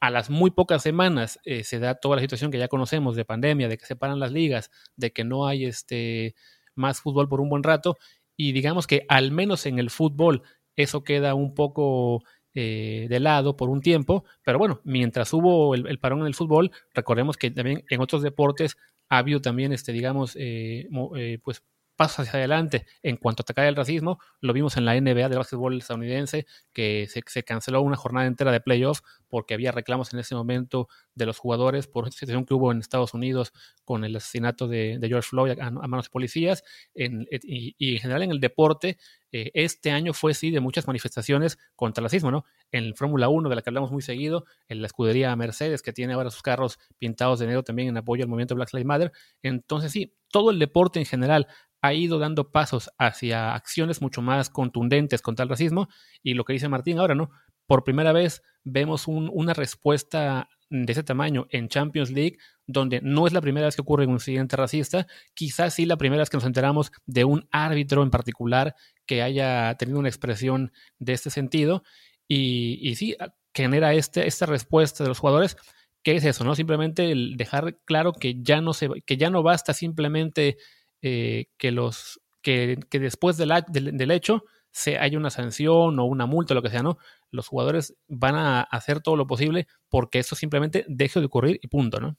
A 0.00 0.10
las 0.10 0.28
muy 0.28 0.50
pocas 0.50 0.82
semanas 0.82 1.38
eh, 1.44 1.62
se 1.62 1.78
da 1.78 1.94
toda 1.94 2.16
la 2.16 2.22
situación 2.22 2.50
que 2.50 2.58
ya 2.58 2.66
conocemos 2.66 3.14
de 3.14 3.24
pandemia, 3.24 3.68
de 3.68 3.78
que 3.78 3.86
se 3.86 3.94
paran 3.94 4.18
las 4.18 4.32
ligas, 4.32 4.72
de 4.96 5.12
que 5.12 5.22
no 5.22 5.46
hay 5.46 5.66
este, 5.66 6.34
más 6.74 7.00
fútbol 7.00 7.28
por 7.28 7.40
un 7.40 7.48
buen 7.48 7.62
rato, 7.62 7.96
y 8.36 8.50
digamos 8.50 8.88
que 8.88 9.06
al 9.08 9.30
menos 9.30 9.66
en 9.66 9.78
el 9.78 9.90
fútbol 9.90 10.42
eso 10.74 11.04
queda 11.04 11.34
un 11.34 11.54
poco 11.54 12.24
eh, 12.54 13.06
de 13.08 13.20
lado 13.20 13.56
por 13.56 13.68
un 13.70 13.80
tiempo, 13.80 14.24
pero 14.44 14.58
bueno, 14.58 14.80
mientras 14.84 15.32
hubo 15.32 15.74
el, 15.74 15.98
parón 15.98 16.20
en 16.20 16.26
el 16.26 16.34
fútbol, 16.34 16.70
recordemos 16.94 17.36
que 17.36 17.50
también 17.50 17.84
en 17.88 18.00
otros 18.00 18.22
deportes 18.22 18.76
ha 19.08 19.18
habido 19.18 19.40
también, 19.40 19.72
este, 19.72 19.92
digamos, 19.92 20.36
eh, 20.36 20.88
eh, 21.16 21.38
pues 21.42 21.62
pasos 22.02 22.26
hacia 22.26 22.40
adelante 22.40 22.84
en 23.04 23.16
cuanto 23.16 23.42
a 23.42 23.44
atacar 23.44 23.64
el 23.66 23.76
racismo. 23.76 24.18
Lo 24.40 24.52
vimos 24.52 24.76
en 24.76 24.84
la 24.84 25.00
NBA 25.00 25.28
del 25.28 25.38
básquetbol 25.38 25.78
estadounidense, 25.78 26.46
que 26.72 27.06
se, 27.08 27.44
canceló 27.44 27.80
una 27.80 27.94
jornada 27.94 28.26
entera 28.26 28.50
de 28.50 28.60
playoff 28.60 29.02
porque 29.28 29.54
había 29.54 29.70
reclamos 29.70 30.12
en 30.12 30.18
ese 30.18 30.34
momento 30.34 30.88
de 31.14 31.26
los 31.26 31.38
jugadores 31.38 31.86
por 31.86 32.02
una 32.02 32.10
situación 32.10 32.44
que 32.44 32.54
hubo 32.54 32.72
en 32.72 32.80
Estados 32.80 33.14
Unidos 33.14 33.52
con 33.84 34.04
el 34.04 34.16
asesinato 34.16 34.66
de, 34.66 34.98
George 35.00 35.28
Floyd 35.28 35.60
a, 35.60 35.70
manos 35.70 36.06
de 36.06 36.10
policías. 36.10 36.64
y, 36.92 37.94
en 37.94 37.98
general 38.00 38.24
en 38.24 38.32
el 38.32 38.40
deporte, 38.40 38.98
eh, 39.30 39.52
este 39.54 39.92
año 39.92 40.12
fue 40.12 40.34
sí 40.34 40.50
de 40.50 40.58
muchas 40.58 40.88
manifestaciones 40.88 41.56
contra 41.76 42.00
el 42.00 42.06
racismo, 42.06 42.32
¿no? 42.32 42.44
En 42.72 42.96
Fórmula 42.96 43.28
1, 43.28 43.48
de 43.48 43.54
la 43.54 43.62
que 43.62 43.70
hablamos 43.70 43.92
muy 43.92 44.02
seguido, 44.02 44.44
en 44.68 44.80
la 44.80 44.88
escudería 44.88 45.34
Mercedes, 45.36 45.82
que 45.82 45.92
tiene 45.92 46.14
ahora 46.14 46.30
sus 46.30 46.42
carros 46.42 46.80
pintados 46.98 47.38
de 47.38 47.46
negro 47.46 47.62
también 47.62 47.88
en 47.88 47.96
apoyo 47.96 48.24
al 48.24 48.28
movimiento 48.28 48.56
Black 48.56 48.72
Lives 48.72 48.86
Matter. 48.86 49.12
Entonces 49.42 49.92
sí, 49.92 50.12
todo 50.32 50.50
el 50.50 50.58
deporte 50.58 50.98
en 50.98 51.06
general 51.06 51.46
ha 51.82 51.92
ido 51.92 52.18
dando 52.18 52.50
pasos 52.50 52.90
hacia 52.98 53.54
acciones 53.54 54.00
mucho 54.00 54.22
más 54.22 54.48
contundentes 54.48 55.20
contra 55.20 55.42
el 55.42 55.48
racismo 55.48 55.88
y 56.22 56.34
lo 56.34 56.44
que 56.44 56.54
dice 56.54 56.68
Martín 56.68 56.98
ahora, 56.98 57.14
¿no? 57.14 57.30
Por 57.66 57.84
primera 57.84 58.12
vez 58.12 58.42
vemos 58.64 59.08
una 59.08 59.52
respuesta 59.52 60.48
de 60.70 60.90
ese 60.90 61.02
tamaño 61.02 61.46
en 61.50 61.68
Champions 61.68 62.10
League, 62.10 62.38
donde 62.66 63.00
no 63.02 63.26
es 63.26 63.32
la 63.32 63.42
primera 63.42 63.66
vez 63.66 63.76
que 63.76 63.82
ocurre 63.82 64.06
un 64.06 64.14
incidente 64.14 64.56
racista, 64.56 65.06
quizás 65.34 65.74
sí 65.74 65.84
la 65.84 65.96
primera 65.96 66.22
vez 66.22 66.30
que 66.30 66.38
nos 66.38 66.46
enteramos 66.46 66.92
de 67.04 67.24
un 67.24 67.46
árbitro 67.50 68.02
en 68.02 68.10
particular 68.10 68.74
que 69.04 69.20
haya 69.20 69.74
tenido 69.76 69.98
una 69.98 70.08
expresión 70.08 70.72
de 70.98 71.12
este 71.12 71.30
sentido, 71.30 71.82
y, 72.28 72.94
sí, 72.96 73.14
genera 73.52 73.92
este, 73.92 74.26
esta 74.26 74.46
respuesta 74.46 75.04
de 75.04 75.08
los 75.08 75.18
jugadores, 75.18 75.58
que 76.02 76.16
es 76.16 76.24
eso, 76.24 76.44
¿no? 76.44 76.54
Simplemente 76.54 77.10
el 77.10 77.36
dejar 77.36 77.78
claro 77.84 78.14
que 78.14 78.36
ya 78.40 78.62
no, 78.62 78.72
se, 78.72 78.88
que 79.04 79.18
ya 79.18 79.28
no 79.28 79.42
basta 79.42 79.74
simplemente 79.74 80.56
eh, 81.02 81.46
que, 81.58 81.72
los, 81.72 82.20
que, 82.42 82.78
después 82.90 83.36
del, 83.36 83.52
del, 83.68 84.10
hecho 84.10 84.44
se 84.70 84.98
haya 84.98 85.18
una 85.18 85.30
sanción 85.30 85.98
o 85.98 86.04
una 86.04 86.26
multa, 86.26 86.54
lo 86.54 86.62
que 86.62 86.70
sea, 86.70 86.82
¿no? 86.82 86.96
Los 87.30 87.48
jugadores 87.48 87.94
van 88.08 88.36
a 88.36 88.62
hacer 88.62 89.00
todo 89.00 89.16
lo 89.16 89.26
posible 89.26 89.66
porque 89.88 90.20
eso 90.20 90.34
simplemente 90.36 90.84
deje 90.88 91.20
de 91.20 91.26
ocurrir 91.26 91.58
y 91.62 91.68
punto, 91.68 92.00
¿no? 92.00 92.16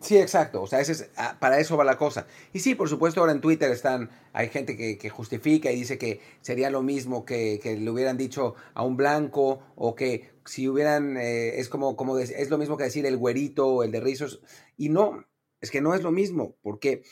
Sí, 0.00 0.16
exacto. 0.16 0.62
O 0.62 0.66
sea, 0.66 0.80
ese 0.80 1.10
ah, 1.16 1.36
para 1.40 1.58
eso 1.58 1.76
va 1.76 1.84
la 1.84 1.96
cosa. 1.96 2.26
Y 2.52 2.60
sí, 2.60 2.74
por 2.74 2.88
supuesto, 2.88 3.20
ahora 3.20 3.32
en 3.32 3.40
Twitter 3.40 3.70
están, 3.72 4.10
hay 4.32 4.48
gente 4.48 4.76
que, 4.76 5.10
justifica 5.10 5.72
y 5.72 5.76
dice 5.76 5.98
que 5.98 6.20
sería 6.40 6.70
lo 6.70 6.82
mismo 6.82 7.24
que, 7.24 7.60
le 7.64 7.90
hubieran 7.90 8.16
dicho 8.16 8.54
a 8.74 8.84
un 8.84 8.96
blanco 8.96 9.60
o 9.74 9.94
que 9.96 10.30
si 10.44 10.68
hubieran, 10.68 11.16
eh, 11.16 11.58
es 11.58 11.68
como, 11.68 11.96
como 11.96 12.18
es 12.18 12.50
lo 12.50 12.58
mismo 12.58 12.76
que 12.76 12.84
decir 12.84 13.06
el 13.06 13.16
güerito 13.16 13.66
o 13.66 13.82
el 13.82 13.90
de 13.90 14.00
rizos. 14.00 14.40
Y 14.76 14.88
no, 14.88 15.24
es 15.60 15.70
que 15.70 15.80
no 15.80 15.94
es 15.94 16.02
lo 16.02 16.12
mismo, 16.12 16.56
porque 16.62 17.02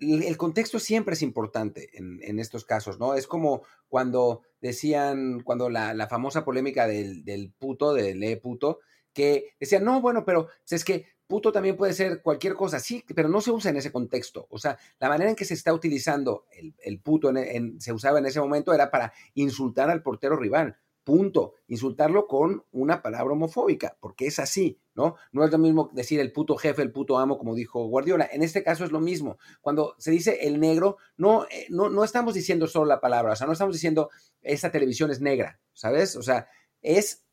el 0.00 0.36
contexto 0.36 0.78
siempre 0.78 1.14
es 1.14 1.22
importante 1.22 1.90
en, 1.92 2.38
estos 2.38 2.64
casos, 2.64 2.98
¿no? 2.98 3.14
Es 3.14 3.26
como 3.26 3.62
cuando 3.88 4.42
decían, 4.60 5.40
cuando 5.40 5.68
la, 5.68 6.06
famosa 6.08 6.44
polémica 6.44 6.86
del, 6.86 7.24
del, 7.24 7.52
puto, 7.52 7.92
del 7.92 8.22
e 8.22 8.36
puto, 8.38 8.80
que 9.12 9.54
decían, 9.60 9.84
no, 9.84 10.00
bueno, 10.00 10.24
pero 10.24 10.46
pues, 10.46 10.72
es 10.72 10.84
que 10.84 11.06
puto 11.30 11.52
también 11.52 11.76
puede 11.76 11.92
ser 11.92 12.22
cualquier 12.22 12.54
cosa, 12.54 12.80
sí, 12.80 13.04
pero 13.14 13.28
no 13.28 13.40
se 13.40 13.52
usa 13.52 13.70
en 13.70 13.76
ese 13.76 13.92
contexto. 13.92 14.46
O 14.50 14.58
sea, 14.58 14.78
la 14.98 15.08
manera 15.08 15.30
en 15.30 15.36
que 15.36 15.44
se 15.44 15.54
está 15.54 15.72
utilizando 15.72 16.44
el, 16.82 17.00
puto, 17.00 17.32
se 17.78 17.92
usaba 17.92 18.18
en 18.18 18.26
ese 18.26 18.40
momento, 18.40 18.74
era 18.74 18.90
para 18.90 19.12
insultar 19.34 19.90
al 19.90 20.02
portero 20.02 20.36
rival. 20.36 20.76
Punto. 21.04 21.54
Insultarlo 21.66 22.26
con 22.26 22.64
una 22.72 23.02
palabra 23.02 23.32
homofóbica, 23.32 23.96
porque 24.00 24.26
es 24.26 24.38
así, 24.38 24.78
¿no? 24.94 25.16
No 25.32 25.44
es 25.44 25.50
lo 25.50 25.58
mismo 25.58 25.90
decir 25.92 26.20
el 26.20 26.32
puto 26.32 26.56
jefe, 26.56 26.82
el 26.82 26.92
puto 26.92 27.18
amo, 27.18 27.38
como 27.38 27.54
dijo 27.54 27.84
Guardiola. 27.86 28.28
En 28.30 28.42
este 28.42 28.62
caso 28.62 28.84
es 28.84 28.92
lo 28.92 29.00
mismo. 29.00 29.38
Cuando 29.60 29.94
se 29.98 30.10
dice 30.10 30.46
el 30.46 30.60
negro, 30.60 30.98
no, 31.16 31.44
eh, 31.44 31.66
no, 31.70 31.88
no 31.88 32.04
estamos 32.04 32.34
diciendo 32.34 32.66
solo 32.66 32.86
la 32.86 33.00
palabra, 33.00 33.32
o 33.32 33.36
sea, 33.36 33.46
no 33.46 33.54
estamos 33.54 33.74
diciendo 33.74 34.10
esta 34.42 34.70
televisión 34.70 35.10
es 35.10 35.20
negra, 35.20 35.60
¿sabes? 35.72 36.16
O 36.16 36.22
sea, 36.22 36.48
es 36.82 37.24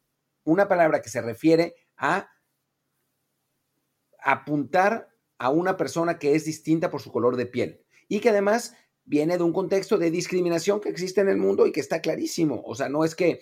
una 0.44 0.68
palabra 0.68 1.02
que 1.02 1.10
se 1.10 1.22
refiere 1.22 1.76
a 1.98 2.30
apuntar 4.20 5.10
a 5.38 5.50
una 5.50 5.78
persona 5.78 6.20
que 6.20 6.36
es 6.36 6.46
distinta 6.46 6.90
por 6.90 7.02
su 7.02 7.12
color 7.12 7.36
de 7.36 7.46
piel 7.46 7.86
y 8.08 8.20
que 8.20 8.30
además 8.30 8.76
viene 9.08 9.38
de 9.38 9.44
un 9.44 9.54
contexto 9.54 9.98
de 9.98 10.12
discriminación 10.12 10.80
que 10.80 10.90
existe 10.90 11.22
en 11.22 11.30
el 11.30 11.38
mundo 11.38 11.66
y 11.66 11.72
que 11.72 11.80
está 11.80 12.02
clarísimo. 12.02 12.62
O 12.66 12.76
sea, 12.76 12.90
no 12.90 13.04
es 13.04 13.16
que 13.16 13.40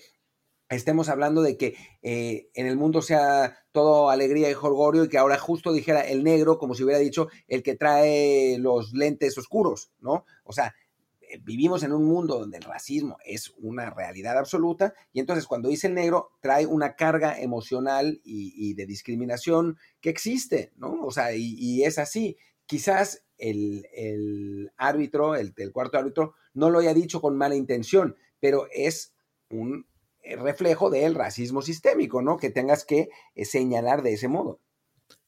estemos 0.70 1.10
hablando 1.10 1.42
de 1.42 1.58
que 1.58 1.76
eh, 2.02 2.50
en 2.54 2.68
el 2.68 2.78
mundo 2.78 3.02
sea 3.02 3.58
todo 3.72 4.10
alegría 4.10 4.50
y 4.50 4.54
jolgorio 4.54 5.04
y 5.04 5.10
que 5.10 5.18
ahora 5.18 5.38
justo 5.38 5.74
dijera 5.74 6.02
el 6.02 6.24
negro 6.24 6.58
como 6.58 6.76
si 6.76 6.84
hubiera 6.84 7.00
dicho 7.00 7.28
el 7.48 7.64
que 7.64 7.76
trae 7.76 8.58
los 8.60 8.94
lentes 8.94 9.38
oscuros, 9.38 9.92
¿no? 10.00 10.26
O 10.44 10.54
sea, 10.54 10.74
eh, 11.22 11.40
vivimos 11.44 11.84
en 11.84 11.94
un 11.94 12.06
mundo 12.06 12.40
donde 12.40 12.58
el 12.58 12.64
racismo 12.64 13.18
es 13.26 13.54
una 13.58 13.90
realidad 13.90 14.38
absoluta 14.38 14.94
y 15.12 15.20
entonces 15.20 15.48
cuando 15.48 15.70
dice 15.70 15.88
el 15.88 15.96
negro 15.96 16.30
trae 16.42 16.66
una 16.66 16.96
carga 16.96 17.40
emocional 17.40 18.22
y, 18.24 18.74
de 18.76 18.86
discriminación 18.86 19.78
que 20.00 20.10
existe, 20.10 20.74
¿no? 20.78 21.02
O 21.04 21.12
sea, 21.12 21.34
y, 21.36 21.84
es 21.84 21.98
así. 21.98 22.38
Quizás 22.66 23.25
el, 23.38 24.72
árbitro, 24.78 25.36
el, 25.36 25.54
el 25.58 25.72
cuarto 25.72 25.98
árbitro, 25.98 26.36
no 26.54 26.70
lo 26.70 26.80
haya 26.80 26.94
dicho 26.94 27.22
con 27.22 27.38
mala 27.38 27.56
intención, 27.56 28.16
pero 28.40 28.68
es 28.72 29.14
un 29.50 29.86
eh, 30.26 30.36
reflejo 30.36 30.90
del 30.90 31.14
racismo 31.14 31.62
sistémico, 31.62 32.22
¿no? 32.22 32.38
Que 32.38 32.50
tengas 32.50 32.84
que 32.84 33.10
eh, 33.36 33.46
señalar 33.46 34.02
de 34.02 34.14
ese 34.14 34.28
modo. 34.28 34.60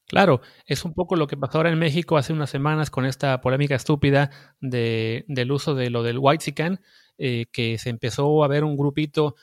Claro, 0.08 0.42
es 0.66 0.86
un 0.86 0.94
poco 0.94 1.16
lo 1.16 1.28
que 1.28 1.38
pasó 1.38 1.58
ahora 1.58 1.70
en 1.70 1.78
México 1.78 2.18
hace 2.18 2.34
unas 2.34 2.50
semanas 2.50 2.90
con 2.90 3.06
esta 3.06 3.42
polémica 3.42 3.76
estúpida 3.76 4.32
de, 4.62 5.26
del 5.28 5.52
uso 5.52 5.76
de 5.76 5.90
lo 5.90 6.02
del 6.02 6.18
white 6.20 6.80
eh, 7.18 7.46
que 7.52 7.78
se 7.78 7.90
empezó 7.90 8.44
a 8.44 8.48
ver 8.48 8.64
un 8.64 8.78
grupito 8.78 9.36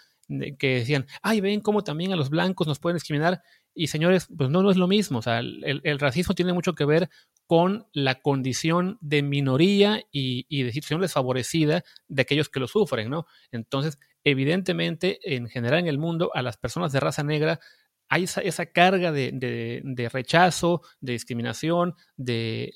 que 0.59 0.76
decían, 0.76 1.06
ay, 1.23 1.42
ven 1.42 1.61
cómo 1.61 1.85
también 1.85 2.14
a 2.14 2.16
los 2.16 2.30
blancos 2.30 2.66
nos 2.66 2.78
pueden 2.78 2.97
discriminar. 2.97 3.42
Y 3.75 3.88
señores, 3.88 4.28
pues 4.37 4.50
no, 4.50 4.62
no 4.62 4.71
es 4.71 4.76
lo 4.76 4.87
mismo. 4.87 5.19
O 5.19 5.23
sea, 5.23 5.40
el, 5.40 5.99
racismo 5.99 6.35
tiene 6.35 6.52
mucho 6.52 6.75
que 6.75 6.85
ver 6.85 7.11
con 7.47 7.87
la 7.93 8.21
condición 8.21 8.99
de 9.00 9.23
minoría 9.23 10.02
y, 10.12 10.62
de 10.62 10.73
situación 10.73 11.00
desfavorecida 11.00 11.83
de 12.09 12.23
aquellos 12.23 12.49
que 12.49 12.61
lo 12.61 12.69
sufren, 12.69 13.11
¿no? 13.11 13.26
Entonces, 13.50 13.99
evidentemente, 14.23 15.19
en 15.25 15.49
general 15.49 15.81
en 15.81 15.88
el 15.88 15.99
mundo, 15.99 16.31
a 16.35 16.43
las 16.43 16.57
personas 16.57 16.93
de 16.93 17.00
raza 17.00 17.25
negra 17.25 17.61
hay 18.09 18.25
esa, 18.25 18.66
carga 18.66 19.11
de, 19.11 20.11
rechazo, 20.12 20.83
de 21.00 21.12
discriminación, 21.12 21.95
de, 22.16 22.73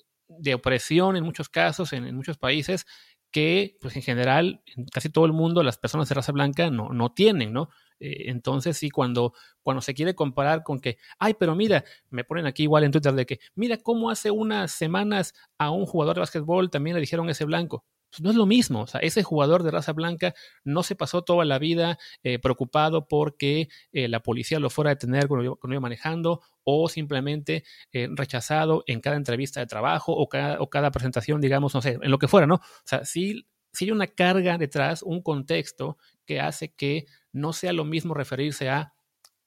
opresión 0.54 1.16
en 1.16 1.24
muchos 1.24 1.48
casos, 1.48 1.92
en, 1.92 2.14
muchos 2.16 2.38
países, 2.38 2.86
que 3.30 3.76
pues 3.80 3.94
en 3.94 4.02
general, 4.02 4.62
en 4.74 4.86
casi 4.86 5.10
todo 5.10 5.26
el 5.26 5.32
mundo, 5.32 5.62
las 5.62 5.78
personas 5.78 6.08
de 6.08 6.14
raza 6.16 6.32
blanca 6.32 6.70
no, 6.70 6.88
no 6.90 7.12
tienen, 7.12 7.52
¿no? 7.52 7.68
Eh, 8.00 8.30
entonces, 8.30 8.76
sí, 8.76 8.90
cuando, 8.90 9.32
cuando 9.62 9.80
se 9.80 9.94
quiere 9.94 10.14
comparar 10.14 10.62
con 10.62 10.80
que, 10.80 10.98
ay, 11.18 11.34
pero 11.38 11.54
mira, 11.54 11.84
me 12.10 12.24
ponen 12.24 12.46
aquí 12.46 12.64
igual 12.64 12.84
en 12.84 12.92
Twitter 12.92 13.12
de 13.14 13.26
que, 13.26 13.40
mira 13.54 13.76
cómo 13.78 14.10
hace 14.10 14.30
unas 14.30 14.72
semanas 14.72 15.34
a 15.58 15.70
un 15.70 15.86
jugador 15.86 16.16
de 16.16 16.20
básquetbol 16.20 16.70
también 16.70 16.94
le 16.94 17.00
dijeron 17.00 17.28
ese 17.30 17.44
blanco. 17.44 17.84
Pues 18.10 18.22
no 18.22 18.30
es 18.30 18.36
lo 18.36 18.46
mismo. 18.46 18.82
O 18.82 18.86
sea, 18.86 19.00
ese 19.00 19.22
jugador 19.22 19.62
de 19.62 19.70
raza 19.70 19.92
blanca 19.92 20.34
no 20.64 20.82
se 20.82 20.96
pasó 20.96 21.22
toda 21.22 21.44
la 21.44 21.58
vida 21.58 21.98
eh, 22.22 22.38
preocupado 22.38 23.06
porque 23.06 23.68
eh, 23.92 24.08
la 24.08 24.20
policía 24.20 24.58
lo 24.58 24.70
fuera 24.70 24.90
a 24.90 24.94
detener 24.94 25.28
cuando, 25.28 25.58
iba 25.62 25.80
manejando 25.80 26.40
o 26.64 26.88
simplemente 26.88 27.64
rechazado 27.92 28.82
en 28.86 29.00
cada 29.00 29.16
entrevista 29.16 29.60
de 29.60 29.66
trabajo 29.66 30.12
o 30.12 30.26
cada, 30.28 30.60
o 30.60 30.70
cada, 30.70 30.90
presentación, 30.90 31.40
digamos, 31.42 31.74
no 31.74 31.82
sé, 31.82 31.98
en 32.00 32.10
lo 32.10 32.18
que 32.18 32.28
fuera, 32.28 32.46
¿no? 32.46 32.56
O 32.56 32.60
sea, 32.84 33.04
sí, 33.04 33.46
sí 33.72 33.86
hay 33.86 33.90
una 33.90 34.06
carga 34.06 34.58
detrás, 34.58 35.02
un 35.02 35.22
contexto 35.22 35.98
que 36.26 36.40
hace 36.40 36.70
que 36.70 37.06
no 37.32 37.52
sea 37.52 37.72
lo 37.72 37.84
mismo 37.84 38.14
referirse 38.14 38.68
a 38.68 38.92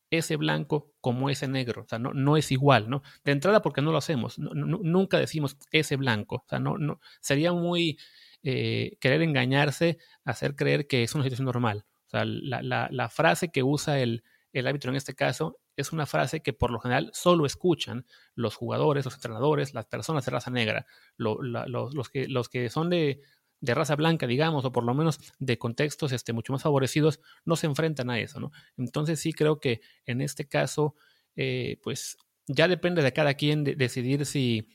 ese 0.10 0.36
blanco 0.36 0.94
como 1.00 1.30
ese 1.30 1.48
negro. 1.48 1.84
O 1.84 1.88
sea, 1.88 1.98
no, 1.98 2.13
no 2.13 2.38
es 2.38 2.51
igual, 2.51 2.90
¿no? 2.90 3.01
De 3.24 3.32
entrada 3.32 3.62
porque 3.62 3.82
no 3.82 3.92
lo 3.92 3.98
hacemos. 3.98 4.38
nunca 4.38 5.18
decimos 5.18 5.58
ese 5.72 5.96
blanco. 5.96 6.38
O 6.38 6.46
sea, 6.50 6.60
no, 6.60 6.78
no, 6.78 7.00
sería 7.22 7.54
muy 7.54 7.98
eh, 8.44 8.98
querer 9.00 9.22
engañarse, 9.22 9.98
hacer 10.25 10.56
creer 10.56 10.88
que 10.88 11.04
es 11.04 11.16
una 11.16 11.24
situación 11.24 11.46
normal. 11.46 11.86
O 12.08 12.10
sea, 12.10 12.25
la, 12.25 13.10
frase 13.10 13.51
que 13.51 13.63
usa 13.63 14.00
el, 14.00 14.24
el 14.51 14.68
árbitro 14.68 14.92
en 14.92 14.98
este 14.98 15.16
caso 15.16 15.60
es 15.78 15.94
una 15.94 16.06
frase 16.06 16.42
que 16.42 16.51
por 16.51 16.72
lo 16.72 16.80
general 16.80 17.10
solo 17.13 17.46
escuchan 17.46 18.06
los 18.36 18.56
jugadores, 18.56 19.06
los 19.06 19.16
entrenadores, 19.16 19.74
las 19.74 19.86
personas 19.86 20.25
de 20.25 20.32
raza 20.32 20.51
negra, 20.51 20.86
los, 21.16 22.10
que, 22.10 22.28
los 22.28 22.50
que 22.50 22.70
son 22.70 22.90
de, 22.90 23.22
de, 23.62 23.74
raza 23.75 23.96
blanca, 23.96 24.27
digamos, 24.27 24.65
o 24.65 24.72
por 24.72 24.84
lo 24.84 24.94
menos 24.94 25.20
de 25.39 25.58
contextos 25.58 26.12
este, 26.12 26.34
mucho 26.34 26.53
más 26.53 26.63
favorecidos, 26.63 27.20
no 27.46 27.56
se 27.56 27.68
enfrentan 27.68 28.10
a 28.10 28.20
eso, 28.20 28.39
¿no? 28.39 28.51
Entonces 28.77 29.20
sí 29.20 29.34
creo 29.34 29.60
que 29.60 29.82
en 30.06 30.22
este 30.22 30.48
caso, 30.48 30.96
eh, 31.36 31.80
pues 31.84 32.18
ya 32.48 32.68
depende 32.68 33.01
de 33.01 33.13
cada 33.13 33.36
quien 33.36 33.63
decidir 33.63 34.25
si 34.25 34.68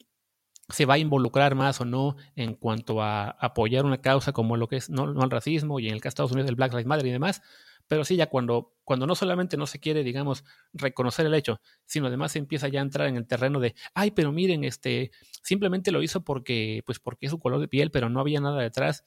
se 0.68 0.84
va 0.84 0.94
a 0.94 0.98
involucrar 0.98 1.54
más 1.54 1.80
o 1.80 1.84
no 1.84 2.16
en 2.34 2.54
cuanto 2.54 3.02
a 3.02 3.30
apoyar 3.30 3.84
una 3.84 4.00
causa 4.00 4.32
como 4.32 4.56
lo 4.56 4.68
que 4.68 4.76
es 4.76 4.90
no, 4.90 5.06
no 5.12 5.22
al 5.22 5.30
racismo 5.30 5.78
y 5.78 5.88
en 5.88 5.94
el 5.94 6.00
caso 6.00 6.10
de 6.10 6.14
Estados 6.14 6.32
Unidos 6.32 6.48
el 6.48 6.56
Black 6.56 6.72
Lives 6.72 6.86
Matter 6.86 7.06
y 7.06 7.12
demás, 7.12 7.42
pero 7.88 8.04
sí 8.04 8.16
ya 8.16 8.26
cuando, 8.26 8.74
cuando 8.84 9.06
no 9.06 9.14
solamente 9.14 9.56
no 9.56 9.66
se 9.66 9.80
quiere, 9.80 10.02
digamos, 10.02 10.44
reconocer 10.72 11.26
el 11.26 11.34
hecho, 11.34 11.60
sino 11.84 12.06
además 12.06 12.32
se 12.32 12.38
empieza 12.38 12.68
ya 12.68 12.80
a 12.80 12.82
entrar 12.82 13.08
en 13.08 13.16
el 13.16 13.26
terreno 13.26 13.60
de, 13.60 13.74
ay, 13.94 14.10
pero 14.10 14.32
miren, 14.32 14.64
este, 14.64 15.10
simplemente 15.42 15.92
lo 15.92 16.02
hizo 16.02 16.24
porque, 16.24 16.82
pues 16.86 16.98
porque 16.98 17.26
es 17.26 17.30
su 17.30 17.38
color 17.38 17.60
de 17.60 17.68
piel, 17.68 17.90
pero 17.90 18.08
no 18.08 18.20
había 18.20 18.40
nada 18.40 18.60
detrás. 18.62 19.04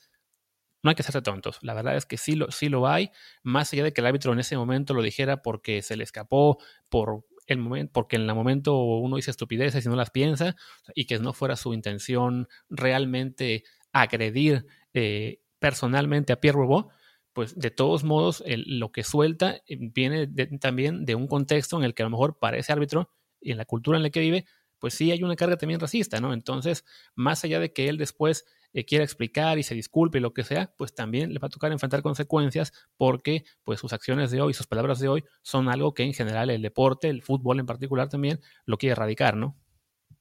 No 0.81 0.89
hay 0.89 0.95
que 0.95 1.01
hacerse 1.01 1.21
tontos. 1.21 1.59
La 1.61 1.73
verdad 1.73 1.97
es 1.97 2.05
que 2.05 2.15
sí 2.17 2.35
lo, 2.35 2.51
sí 2.51 2.69
lo 2.69 2.87
hay, 2.87 3.11
más 3.43 3.73
allá 3.73 3.83
de 3.83 3.91
que 3.91 3.99
el 3.99 4.07
árbitro 4.07 4.31
en 4.31 4.39
ese 4.39 4.55
momento 4.55 4.93
lo 4.93 5.01
dijera 5.01 5.41
porque 5.41 5.81
se 5.81 5.97
le 5.97 6.03
escapó, 6.03 6.57
por 6.87 7.25
el 7.47 7.57
momento, 7.57 7.91
porque 7.93 8.15
en 8.15 8.29
el 8.29 8.35
momento 8.35 8.77
uno 8.77 9.15
dice 9.15 9.31
estupideces 9.31 9.85
y 9.85 9.89
no 9.89 9.95
las 9.95 10.11
piensa, 10.11 10.55
y 10.95 11.05
que 11.05 11.19
no 11.19 11.33
fuera 11.33 11.55
su 11.55 11.73
intención 11.73 12.47
realmente 12.69 13.63
agredir 13.91 14.65
eh, 14.93 15.41
personalmente 15.59 16.31
a 16.31 16.39
Pierre 16.39 16.57
Robot, 16.57 16.89
pues 17.33 17.57
de 17.57 17.71
todos 17.71 18.03
modos 18.03 18.43
lo 18.45 18.91
que 18.91 19.03
suelta 19.03 19.61
eh, 19.67 19.77
viene 19.79 20.27
también 20.59 21.05
de 21.05 21.15
un 21.15 21.27
contexto 21.27 21.77
en 21.77 21.83
el 21.83 21.93
que 21.93 22.03
a 22.03 22.05
lo 22.05 22.11
mejor 22.11 22.37
para 22.39 22.57
ese 22.57 22.71
árbitro 22.71 23.11
y 23.39 23.51
en 23.51 23.57
la 23.57 23.65
cultura 23.65 23.97
en 23.97 24.03
la 24.03 24.09
que 24.09 24.19
vive, 24.19 24.45
pues 24.79 24.93
sí 24.93 25.11
hay 25.11 25.23
una 25.23 25.35
carga 25.35 25.57
también 25.57 25.79
racista, 25.79 26.19
¿no? 26.19 26.33
Entonces, 26.33 26.85
más 27.15 27.43
allá 27.43 27.59
de 27.59 27.71
que 27.73 27.89
él 27.89 27.97
después 27.97 28.45
eh, 28.73 28.85
quiera 28.85 29.03
explicar 29.03 29.57
y 29.57 29.63
se 29.63 29.75
disculpe 29.75 30.19
y 30.19 30.21
lo 30.21 30.33
que 30.33 30.43
sea, 30.43 30.73
pues 30.77 30.93
también 30.93 31.33
le 31.33 31.39
va 31.39 31.47
a 31.47 31.49
tocar 31.49 31.71
enfrentar 31.71 32.01
consecuencias 32.01 32.71
porque 32.97 33.43
pues 33.63 33.79
sus 33.79 33.93
acciones 33.93 34.31
de 34.31 34.41
hoy, 34.41 34.53
sus 34.53 34.67
palabras 34.67 34.99
de 34.99 35.07
hoy 35.07 35.23
son 35.41 35.69
algo 35.69 35.93
que 35.93 36.03
en 36.03 36.13
general 36.13 36.49
el 36.49 36.61
deporte, 36.61 37.09
el 37.09 37.21
fútbol 37.21 37.59
en 37.59 37.65
particular 37.65 38.09
también 38.09 38.39
lo 38.65 38.77
quiere 38.77 38.93
erradicar, 38.93 39.35
¿no? 39.35 39.57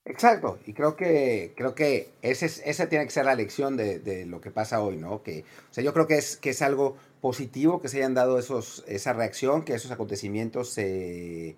Exacto, 0.09 0.59
y 0.65 0.73
creo 0.73 0.97
que, 0.97 1.53
creo 1.55 1.75
que 1.75 2.15
esa 2.23 2.88
tiene 2.88 3.05
que 3.05 3.11
ser 3.11 3.27
la 3.27 3.35
lección 3.35 3.77
de, 3.77 4.25
lo 4.27 4.41
que 4.41 4.50
pasa 4.50 4.81
hoy, 4.81 4.97
¿no? 4.97 5.23
Que, 5.23 5.45
o 5.71 5.75
sea, 5.75 5.85
yo 5.85 5.93
creo 5.93 6.07
que 6.07 6.17
es, 6.17 6.38
que 6.38 6.49
es 6.50 6.62
algo 6.62 6.97
positivo 7.21 7.83
que 7.83 7.88
se 7.88 7.99
hayan 7.99 8.15
dado 8.15 8.38
esos, 8.38 8.85
esa 8.88 9.12
reacción, 9.12 9.65
que 9.65 9.75
esos 9.75 9.91
acontecimientos 9.91 10.71
se, 10.71 11.57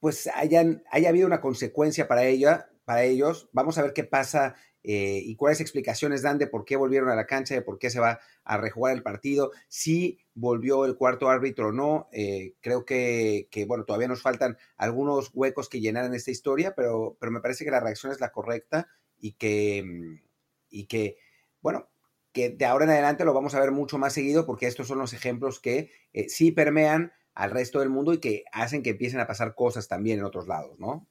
pues 0.00 0.28
hayan, 0.34 0.84
haya 0.90 1.10
habido 1.10 1.26
una 1.26 1.42
consecuencia 1.42 2.08
para 2.08 2.24
ella, 2.24 2.70
para 2.86 3.02
ellos. 3.04 3.50
Vamos 3.52 3.76
a 3.76 3.82
ver 3.82 3.92
qué 3.92 4.04
pasa 4.04 4.54
eh, 4.82 5.20
y 5.22 5.36
cuáles 5.36 5.60
explicaciones 5.60 6.22
dan 6.22 6.38
de 6.38 6.46
por 6.46 6.64
qué 6.64 6.76
volvieron 6.76 7.10
a 7.10 7.14
la 7.14 7.26
cancha, 7.26 7.54
de 7.54 7.62
por 7.62 7.78
qué 7.78 7.90
se 7.90 8.00
va 8.00 8.20
a 8.44 8.56
rejugar 8.56 8.94
el 8.94 9.02
partido, 9.02 9.50
si 9.68 10.18
volvió 10.34 10.84
el 10.84 10.96
cuarto 10.96 11.28
árbitro 11.28 11.68
o 11.68 11.72
no. 11.72 12.08
Eh, 12.12 12.54
creo 12.60 12.84
que, 12.84 13.48
bueno, 13.66 13.84
todavía 13.84 14.08
nos 14.08 14.22
faltan 14.22 14.56
algunos 14.76 15.30
huecos 15.34 15.68
que 15.68 15.80
llenar 15.80 16.06
en 16.06 16.14
esta 16.14 16.30
historia, 16.30 16.74
pero, 16.74 17.16
pero 17.20 17.32
me 17.32 17.40
parece 17.40 17.64
que 17.64 17.70
la 17.70 17.80
reacción 17.80 18.12
es 18.12 18.20
la 18.20 18.32
correcta 18.32 18.88
y 19.18 19.32
que, 19.32 19.82
mm, 19.84 20.22
y 20.70 20.86
que, 20.86 21.18
bueno, 21.60 21.90
que 22.32 22.50
de 22.50 22.64
ahora 22.64 22.84
en 22.84 22.92
adelante 22.92 23.24
lo 23.24 23.34
vamos 23.34 23.54
a 23.54 23.60
ver 23.60 23.72
mucho 23.72 23.98
más 23.98 24.12
seguido 24.12 24.46
porque 24.46 24.66
estos 24.66 24.86
son 24.86 24.98
los 24.98 25.12
ejemplos 25.12 25.60
que 25.60 25.90
eh, 26.12 26.28
sí 26.28 26.52
permean 26.52 27.12
al 27.34 27.50
resto 27.50 27.80
del 27.80 27.90
mundo 27.90 28.12
y 28.12 28.18
que 28.18 28.44
hacen 28.52 28.82
que 28.82 28.90
empiecen 28.90 29.20
a 29.20 29.26
pasar 29.26 29.54
cosas 29.54 29.88
también 29.88 30.18
en 30.18 30.24
otros 30.24 30.46
lados, 30.46 30.78
¿no? 30.78 31.08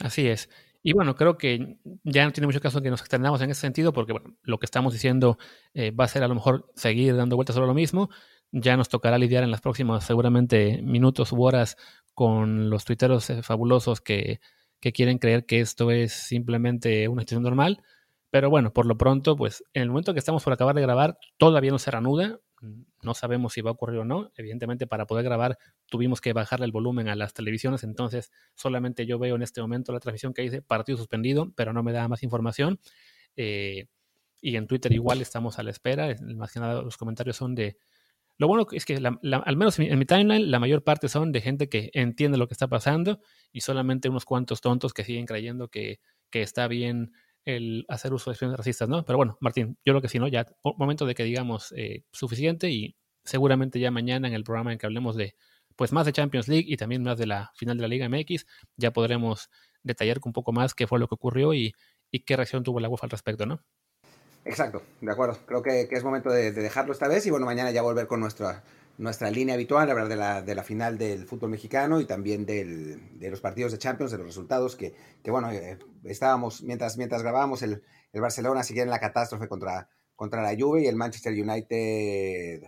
Así 0.00 0.28
es. 0.28 0.48
Y 0.82 0.92
bueno, 0.92 1.16
creo 1.16 1.36
que 1.36 1.78
ya 2.04 2.24
no 2.24 2.32
tiene 2.32 2.46
mucho 2.46 2.60
caso 2.60 2.80
que 2.80 2.90
nos 2.90 3.00
extendamos 3.00 3.40
en 3.42 3.50
ese 3.50 3.60
sentido, 3.60 3.92
porque 3.92 4.12
bueno, 4.12 4.36
lo 4.42 4.58
que 4.58 4.66
estamos 4.66 4.92
diciendo 4.92 5.38
eh, 5.74 5.90
va 5.90 6.04
a 6.04 6.08
ser 6.08 6.22
a 6.22 6.28
lo 6.28 6.34
mejor 6.34 6.70
seguir 6.76 7.16
dando 7.16 7.36
vueltas 7.36 7.54
sobre 7.54 7.66
lo 7.68 7.74
mismo. 7.74 8.10
Ya 8.52 8.76
nos 8.76 8.88
tocará 8.88 9.18
lidiar 9.18 9.44
en 9.44 9.50
las 9.50 9.60
próximas, 9.60 10.04
seguramente, 10.04 10.80
minutos 10.82 11.32
u 11.32 11.42
horas 11.42 11.76
con 12.14 12.70
los 12.70 12.84
tuiteros 12.84 13.28
eh, 13.30 13.42
fabulosos 13.42 14.00
que, 14.00 14.40
que 14.80 14.92
quieren 14.92 15.18
creer 15.18 15.46
que 15.46 15.60
esto 15.60 15.90
es 15.90 16.12
simplemente 16.12 17.08
una 17.08 17.22
situación 17.22 17.42
normal. 17.42 17.82
Pero 18.30 18.50
bueno, 18.50 18.72
por 18.72 18.86
lo 18.86 18.96
pronto, 18.98 19.36
pues 19.36 19.64
en 19.74 19.82
el 19.82 19.88
momento 19.88 20.12
que 20.12 20.18
estamos 20.20 20.44
por 20.44 20.52
acabar 20.52 20.74
de 20.74 20.82
grabar, 20.82 21.18
todavía 21.38 21.70
no 21.70 21.78
se 21.78 21.90
reanuda. 21.90 22.38
No 22.60 23.14
sabemos 23.14 23.52
si 23.52 23.60
va 23.60 23.70
a 23.70 23.72
ocurrir 23.74 23.98
o 24.00 24.04
no. 24.04 24.30
Evidentemente, 24.36 24.86
para 24.86 25.06
poder 25.06 25.24
grabar 25.24 25.58
tuvimos 25.86 26.20
que 26.20 26.32
bajarle 26.32 26.66
el 26.66 26.72
volumen 26.72 27.08
a 27.08 27.16
las 27.16 27.34
televisiones, 27.34 27.84
entonces 27.84 28.30
solamente 28.54 29.06
yo 29.06 29.18
veo 29.18 29.36
en 29.36 29.42
este 29.42 29.60
momento 29.60 29.92
la 29.92 30.00
transmisión 30.00 30.34
que 30.34 30.42
dice 30.42 30.62
partido 30.62 30.98
suspendido, 30.98 31.52
pero 31.54 31.72
no 31.72 31.82
me 31.82 31.92
da 31.92 32.08
más 32.08 32.22
información. 32.22 32.80
Eh, 33.36 33.86
y 34.40 34.56
en 34.56 34.66
Twitter 34.66 34.92
igual 34.92 35.20
estamos 35.20 35.58
a 35.58 35.62
la 35.62 35.70
espera. 35.70 36.14
Más 36.36 36.52
que 36.52 36.60
nada 36.60 36.82
los 36.82 36.96
comentarios 36.96 37.36
son 37.36 37.54
de... 37.54 37.76
Lo 38.36 38.46
bueno 38.46 38.66
es 38.70 38.84
que 38.84 38.94
al 38.96 39.56
menos 39.56 39.78
en 39.80 39.98
mi 39.98 40.04
timeline 40.04 40.48
la 40.48 40.60
mayor 40.60 40.84
parte 40.84 41.08
son 41.08 41.32
de 41.32 41.40
gente 41.40 41.68
que 41.68 41.90
entiende 41.92 42.38
lo 42.38 42.46
que 42.46 42.54
está 42.54 42.68
pasando 42.68 43.18
y 43.50 43.62
solamente 43.62 44.08
unos 44.08 44.24
cuantos 44.24 44.60
tontos 44.60 44.94
que 44.94 45.02
siguen 45.02 45.26
creyendo 45.26 45.66
que, 45.66 45.98
que 46.30 46.42
está 46.42 46.68
bien 46.68 47.12
el 47.56 47.86
hacer 47.88 48.12
uso 48.12 48.30
de 48.30 48.34
expresiones 48.34 48.58
racistas, 48.58 48.88
¿no? 48.88 49.04
Pero 49.04 49.16
bueno, 49.16 49.38
Martín, 49.40 49.78
yo 49.84 49.92
creo 49.92 50.02
que 50.02 50.08
sí, 50.08 50.18
¿no? 50.18 50.28
Ya 50.28 50.46
momento 50.62 51.06
de 51.06 51.14
que 51.14 51.24
digamos 51.24 51.72
eh, 51.76 52.04
suficiente 52.12 52.70
y 52.70 52.96
seguramente 53.24 53.80
ya 53.80 53.90
mañana 53.90 54.28
en 54.28 54.34
el 54.34 54.44
programa 54.44 54.72
en 54.72 54.78
que 54.78 54.86
hablemos 54.86 55.16
de 55.16 55.34
pues 55.76 55.92
más 55.92 56.06
de 56.06 56.12
Champions 56.12 56.48
League 56.48 56.66
y 56.66 56.76
también 56.76 57.02
más 57.04 57.18
de 57.18 57.26
la 57.26 57.52
final 57.54 57.76
de 57.76 57.82
la 57.82 57.88
Liga 57.88 58.08
MX, 58.08 58.46
ya 58.76 58.92
podremos 58.92 59.48
detallar 59.82 60.18
un 60.24 60.32
poco 60.32 60.52
más 60.52 60.74
qué 60.74 60.86
fue 60.86 60.98
lo 60.98 61.06
que 61.08 61.14
ocurrió 61.14 61.54
y, 61.54 61.72
qué 62.26 62.36
reacción 62.36 62.64
tuvo 62.64 62.80
la 62.80 62.88
UEFA 62.88 63.06
al 63.06 63.10
respecto, 63.10 63.46
¿no? 63.46 63.62
Exacto, 64.48 64.82
de 65.02 65.12
acuerdo. 65.12 65.38
Creo 65.44 65.62
que, 65.62 65.86
es 65.90 66.02
momento 66.02 66.30
de, 66.30 66.52
dejarlo 66.52 66.92
esta 66.92 67.06
vez 67.06 67.26
y 67.26 67.30
bueno, 67.30 67.44
mañana 67.44 67.70
ya 67.70 67.82
volver 67.82 68.06
con 68.06 68.18
nuestra, 68.18 68.64
nuestra 68.96 69.30
línea 69.30 69.54
habitual, 69.54 69.90
hablar 69.90 70.08
de 70.08 70.16
la, 70.16 70.40
de 70.40 70.54
la 70.54 70.64
final 70.64 70.96
del 70.96 71.26
fútbol 71.26 71.50
mexicano 71.50 72.00
y 72.00 72.06
también 72.06 72.46
del, 72.46 73.18
de 73.18 73.30
los 73.30 73.42
partidos 73.42 73.72
de 73.72 73.78
Champions, 73.78 74.10
de 74.10 74.16
los 74.16 74.26
resultados 74.26 74.74
que, 74.74 74.94
que 75.22 75.30
bueno, 75.30 75.52
eh, 75.52 75.78
estábamos, 76.04 76.62
mientras, 76.62 76.96
mientras 76.96 77.22
grabábamos, 77.22 77.60
el, 77.60 77.82
el 78.14 78.20
Barcelona 78.22 78.62
sigue 78.62 78.80
en 78.80 78.88
la 78.88 78.98
catástrofe 78.98 79.48
contra, 79.48 79.90
contra 80.16 80.40
la 80.40 80.56
Juve 80.58 80.80
y 80.80 80.86
el 80.86 80.96
Manchester 80.96 81.34
United, 81.34 82.62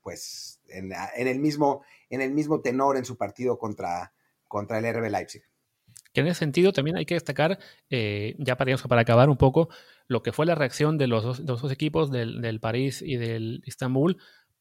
pues, 0.00 0.58
en, 0.68 0.90
en, 1.16 1.28
el, 1.28 1.38
mismo, 1.38 1.82
en 2.08 2.22
el 2.22 2.32
mismo 2.32 2.62
tenor 2.62 2.96
en 2.96 3.04
su 3.04 3.18
partido 3.18 3.58
contra, 3.58 4.14
contra 4.48 4.78
el 4.78 4.90
RB 4.90 5.10
Leipzig. 5.10 5.42
Que 6.14 6.22
en 6.22 6.28
ese 6.28 6.38
sentido 6.38 6.72
también 6.72 6.96
hay 6.96 7.04
que 7.04 7.12
destacar, 7.12 7.58
eh, 7.90 8.36
ya 8.38 8.56
para, 8.56 8.74
para 8.78 9.02
acabar 9.02 9.28
un 9.28 9.36
poco, 9.36 9.68
lo 10.08 10.22
que 10.22 10.32
fue 10.32 10.46
la 10.46 10.54
reacción 10.54 10.98
de 10.98 11.06
los 11.06 11.44
dos, 11.44 11.62
de 11.62 11.74
equipos, 11.74 12.10
del, 12.10 12.40
del 12.40 12.60
París 12.60 13.02
y 13.02 13.16
del 13.16 13.62
Istanbul, 13.64 14.16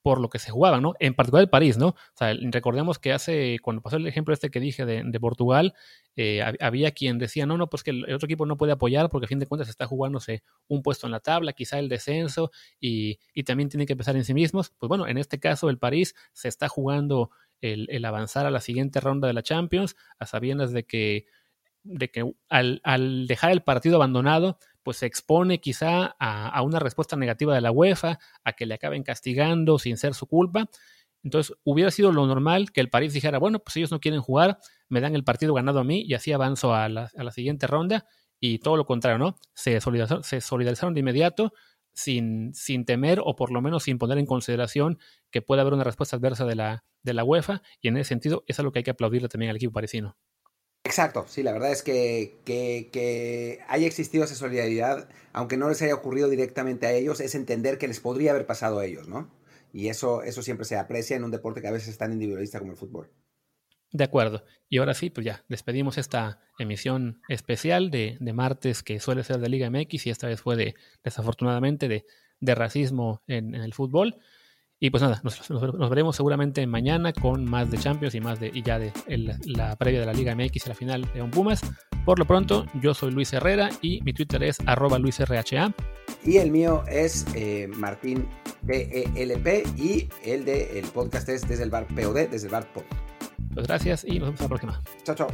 por 0.05 0.21
lo 0.21 0.29
que 0.29 0.37
se 0.37 0.51
jugaba, 0.51 0.79
¿no? 0.79 0.93
En 0.99 1.15
particular 1.15 1.41
el 1.41 1.49
París, 1.49 1.79
¿no? 1.79 1.87
O 1.87 2.13
sea, 2.13 2.31
recordemos 2.51 2.99
que 2.99 3.11
hace, 3.11 3.57
cuando 3.57 3.81
pasó 3.81 3.97
el 3.97 4.05
ejemplo 4.05 4.35
este 4.35 4.51
que 4.51 4.59
dije 4.59 4.85
de, 4.85 5.19
Portugal, 5.19 5.73
eh, 6.15 6.43
había 6.59 6.91
quien 6.91 7.17
decía, 7.17 7.47
no, 7.47 7.57
no, 7.57 7.71
pues 7.71 7.81
que 7.81 7.89
el 7.89 8.13
otro 8.13 8.27
equipo 8.27 8.45
no 8.45 8.55
puede 8.55 8.71
apoyar 8.71 9.09
porque 9.09 9.25
a 9.25 9.27
fin 9.27 9.39
de 9.39 9.47
cuentas 9.47 9.67
está 9.67 9.87
jugándose 9.87 10.43
un 10.67 10.83
puesto 10.83 11.07
en 11.07 11.11
la 11.11 11.21
tabla, 11.21 11.53
quizá 11.53 11.79
el 11.79 11.89
descenso, 11.89 12.51
y, 12.79 13.17
también 13.45 13.69
tiene 13.69 13.87
que 13.87 13.95
pensar 13.95 14.15
en 14.15 14.25
sí 14.25 14.35
mismos. 14.35 14.71
Pues 14.77 14.89
bueno, 14.89 15.07
en 15.07 15.17
este 15.17 15.39
caso 15.39 15.71
el 15.71 15.79
París 15.79 16.13
se 16.33 16.49
está 16.49 16.67
jugando 16.67 17.31
el, 17.59 18.05
avanzar 18.05 18.45
a 18.45 18.51
la 18.51 18.61
siguiente 18.61 18.99
ronda 18.99 19.27
de 19.27 19.33
la 19.33 19.41
Champions, 19.41 19.95
a 20.19 20.27
sabiendas 20.27 20.71
de 20.71 20.83
que, 20.83 21.25
de 21.81 22.11
que 22.11 22.31
al, 22.47 22.79
al 22.83 23.25
dejar 23.25 23.53
el 23.53 23.63
partido 23.63 23.95
abandonado, 23.95 24.59
pues 24.85 24.97
se 24.97 25.07
expone 25.07 25.59
quizá 25.59 26.15
a, 26.19 26.61
una 26.61 26.77
respuesta 26.77 27.15
negativa 27.15 27.55
de 27.55 27.59
la 27.59 27.71
UEFA, 27.71 28.19
a 28.43 28.53
que 28.53 28.67
le 28.67 28.75
acaben 28.75 29.01
castigando 29.01 29.79
sin 29.79 29.97
ser 29.97 30.13
su 30.13 30.27
culpa. 30.27 30.69
Entonces, 31.23 31.57
hubiera 31.63 31.89
sido 31.89 32.11
lo 32.11 32.27
normal 32.27 32.71
que 32.71 32.81
el 32.81 32.91
París 32.91 33.11
dijera, 33.11 33.39
bueno, 33.39 33.57
pues 33.57 33.75
ellos 33.77 33.89
no 33.89 33.99
quieren 33.99 34.21
jugar, 34.21 34.59
me 34.87 35.01
dan 35.01 35.15
el 35.15 35.23
partido 35.23 35.55
ganado 35.55 35.79
a 35.79 35.83
mí 35.83 36.03
y 36.07 36.13
así 36.13 36.31
avanzo 36.33 36.75
a 36.75 36.87
la, 36.87 37.09
siguiente 37.31 37.65
ronda. 37.65 38.05
Y 38.39 38.59
todo 38.59 38.77
lo 38.77 38.85
contrario, 38.85 39.17
¿no? 39.17 39.37
Se 39.55 39.81
solidarizaron, 39.81 40.23
se 40.23 40.39
solidarizaron 40.39 40.93
de 40.93 40.99
inmediato 40.99 41.51
sin, 41.91 42.53
sin, 42.53 42.85
temer 42.85 43.21
o 43.23 43.35
por 43.35 43.51
lo 43.51 43.63
menos 43.63 43.83
sin 43.83 43.97
poner 43.97 44.19
en 44.19 44.27
consideración 44.27 44.99
que 45.31 45.41
pueda 45.41 45.63
haber 45.63 45.73
una 45.73 45.83
respuesta 45.83 46.15
adversa 46.15 46.45
de 46.45 46.53
la, 46.53 46.85
de 47.01 47.13
la 47.15 47.23
UEFA. 47.23 47.63
Y 47.81 47.87
en 47.87 47.97
ese 47.97 48.09
sentido, 48.09 48.43
es 48.45 48.59
algo 48.59 48.71
que 48.71 48.79
hay 48.79 48.83
que 48.83 48.91
aplaudirle 48.91 49.29
también 49.29 49.49
al 49.49 49.55
equipo 49.55 49.73
parisino. 49.73 50.15
Exacto, 50.85 51.25
sí, 51.27 51.41
la 51.41 51.51
verdad 51.51 51.71
es 51.71 51.81
que, 51.81 52.35
que, 52.45 53.59
haya 53.67 53.87
existido 53.87 54.23
esa 54.23 54.35
solidaridad, 54.35 55.09
aunque 55.33 55.57
no 55.57 55.67
les 55.67 55.81
haya 55.81 55.95
ocurrido 55.95 56.29
directamente 56.29 56.85
a 56.85 56.91
ellos, 56.93 57.19
es 57.21 57.33
entender 57.33 57.79
que 57.79 57.87
les 57.87 57.99
podría 57.99 58.31
haber 58.31 58.45
pasado 58.45 58.77
a 58.77 58.85
ellos, 58.85 59.07
¿no? 59.07 59.31
Y 59.73 59.89
eso, 59.89 60.21
eso 60.21 60.43
siempre 60.43 60.63
se 60.63 60.77
aprecia 60.77 61.17
en 61.17 61.23
un 61.23 61.31
deporte 61.31 61.59
que 61.59 61.67
a 61.67 61.71
veces 61.71 61.89
es 61.89 61.97
tan 61.97 62.13
individualista 62.13 62.59
como 62.59 62.71
el 62.71 62.77
fútbol. 62.77 63.09
De 63.91 64.03
acuerdo. 64.03 64.45
Y 64.69 64.77
ahora 64.77 64.93
sí, 64.93 65.09
pues 65.09 65.25
ya, 65.25 65.43
despedimos 65.49 65.97
esta 65.97 66.39
emisión 66.59 67.19
especial 67.29 67.89
de, 67.89 68.19
martes 68.33 68.83
que 68.83 68.99
suele 68.99 69.23
ser 69.23 69.39
de 69.39 69.49
Liga 69.49 69.69
MX 69.71 70.05
y 70.05 70.11
esta 70.11 70.27
vez 70.27 70.39
fue 70.39 70.55
de, 70.55 70.75
desafortunadamente, 71.03 71.87
de, 71.87 72.05
de 72.39 72.55
racismo 72.55 73.23
en 73.25 73.55
el 73.55 73.73
fútbol. 73.73 74.19
Y 74.85 74.91
pues 74.91 75.01
nada, 75.01 75.19
nos, 75.23 75.89
veremos 75.89 76.15
seguramente 76.15 76.67
mañana 76.67 77.11
con 77.11 77.43
más 77.43 77.71
de 77.71 77.79
Champions 77.79 78.13
y 78.13 78.21
más 78.21 78.39
de 78.39 78.51
y 78.53 78.61
ya 78.61 78.77
de 78.77 78.93
la 79.47 79.75
previa 79.77 79.99
de 79.99 80.05
la 80.05 80.13
Liga 80.13 80.35
MX 80.35 80.67
y 80.67 80.69
la 80.69 80.75
final 80.75 81.01
de 81.11 81.23
Pumas. 81.23 81.61
Por 82.05 82.19
lo 82.19 82.25
pronto, 82.25 82.67
yo 82.79 82.93
soy 82.93 83.09
Luis 83.09 83.33
Herrera 83.33 83.71
y 83.81 83.99
mi 84.03 84.13
Twitter 84.13 84.43
es 84.43 84.59
arroba 84.67 84.99
luisrha. 84.99 85.73
Y 86.23 86.37
el 86.37 86.51
mío 86.51 86.83
es 86.87 87.25
eh, 87.33 87.67
Martín 87.75 88.27
DELP 88.61 89.75
y 89.75 90.07
el 90.23 90.45
del 90.45 90.67
el 90.77 90.85
podcast 90.85 91.29
es 91.29 91.47
desde 91.47 91.63
el 91.63 91.71
bar 91.71 91.87
POD, 91.87 92.29
desde 92.29 92.45
el 92.45 92.51
bar 92.51 92.71
POD. 92.71 92.83
Pues 93.55 93.65
gracias 93.65 94.05
y 94.07 94.19
nos 94.19 94.27
vemos 94.27 94.41
la 94.41 94.47
próxima. 94.49 94.83
Chao, 95.03 95.15
chao. 95.15 95.27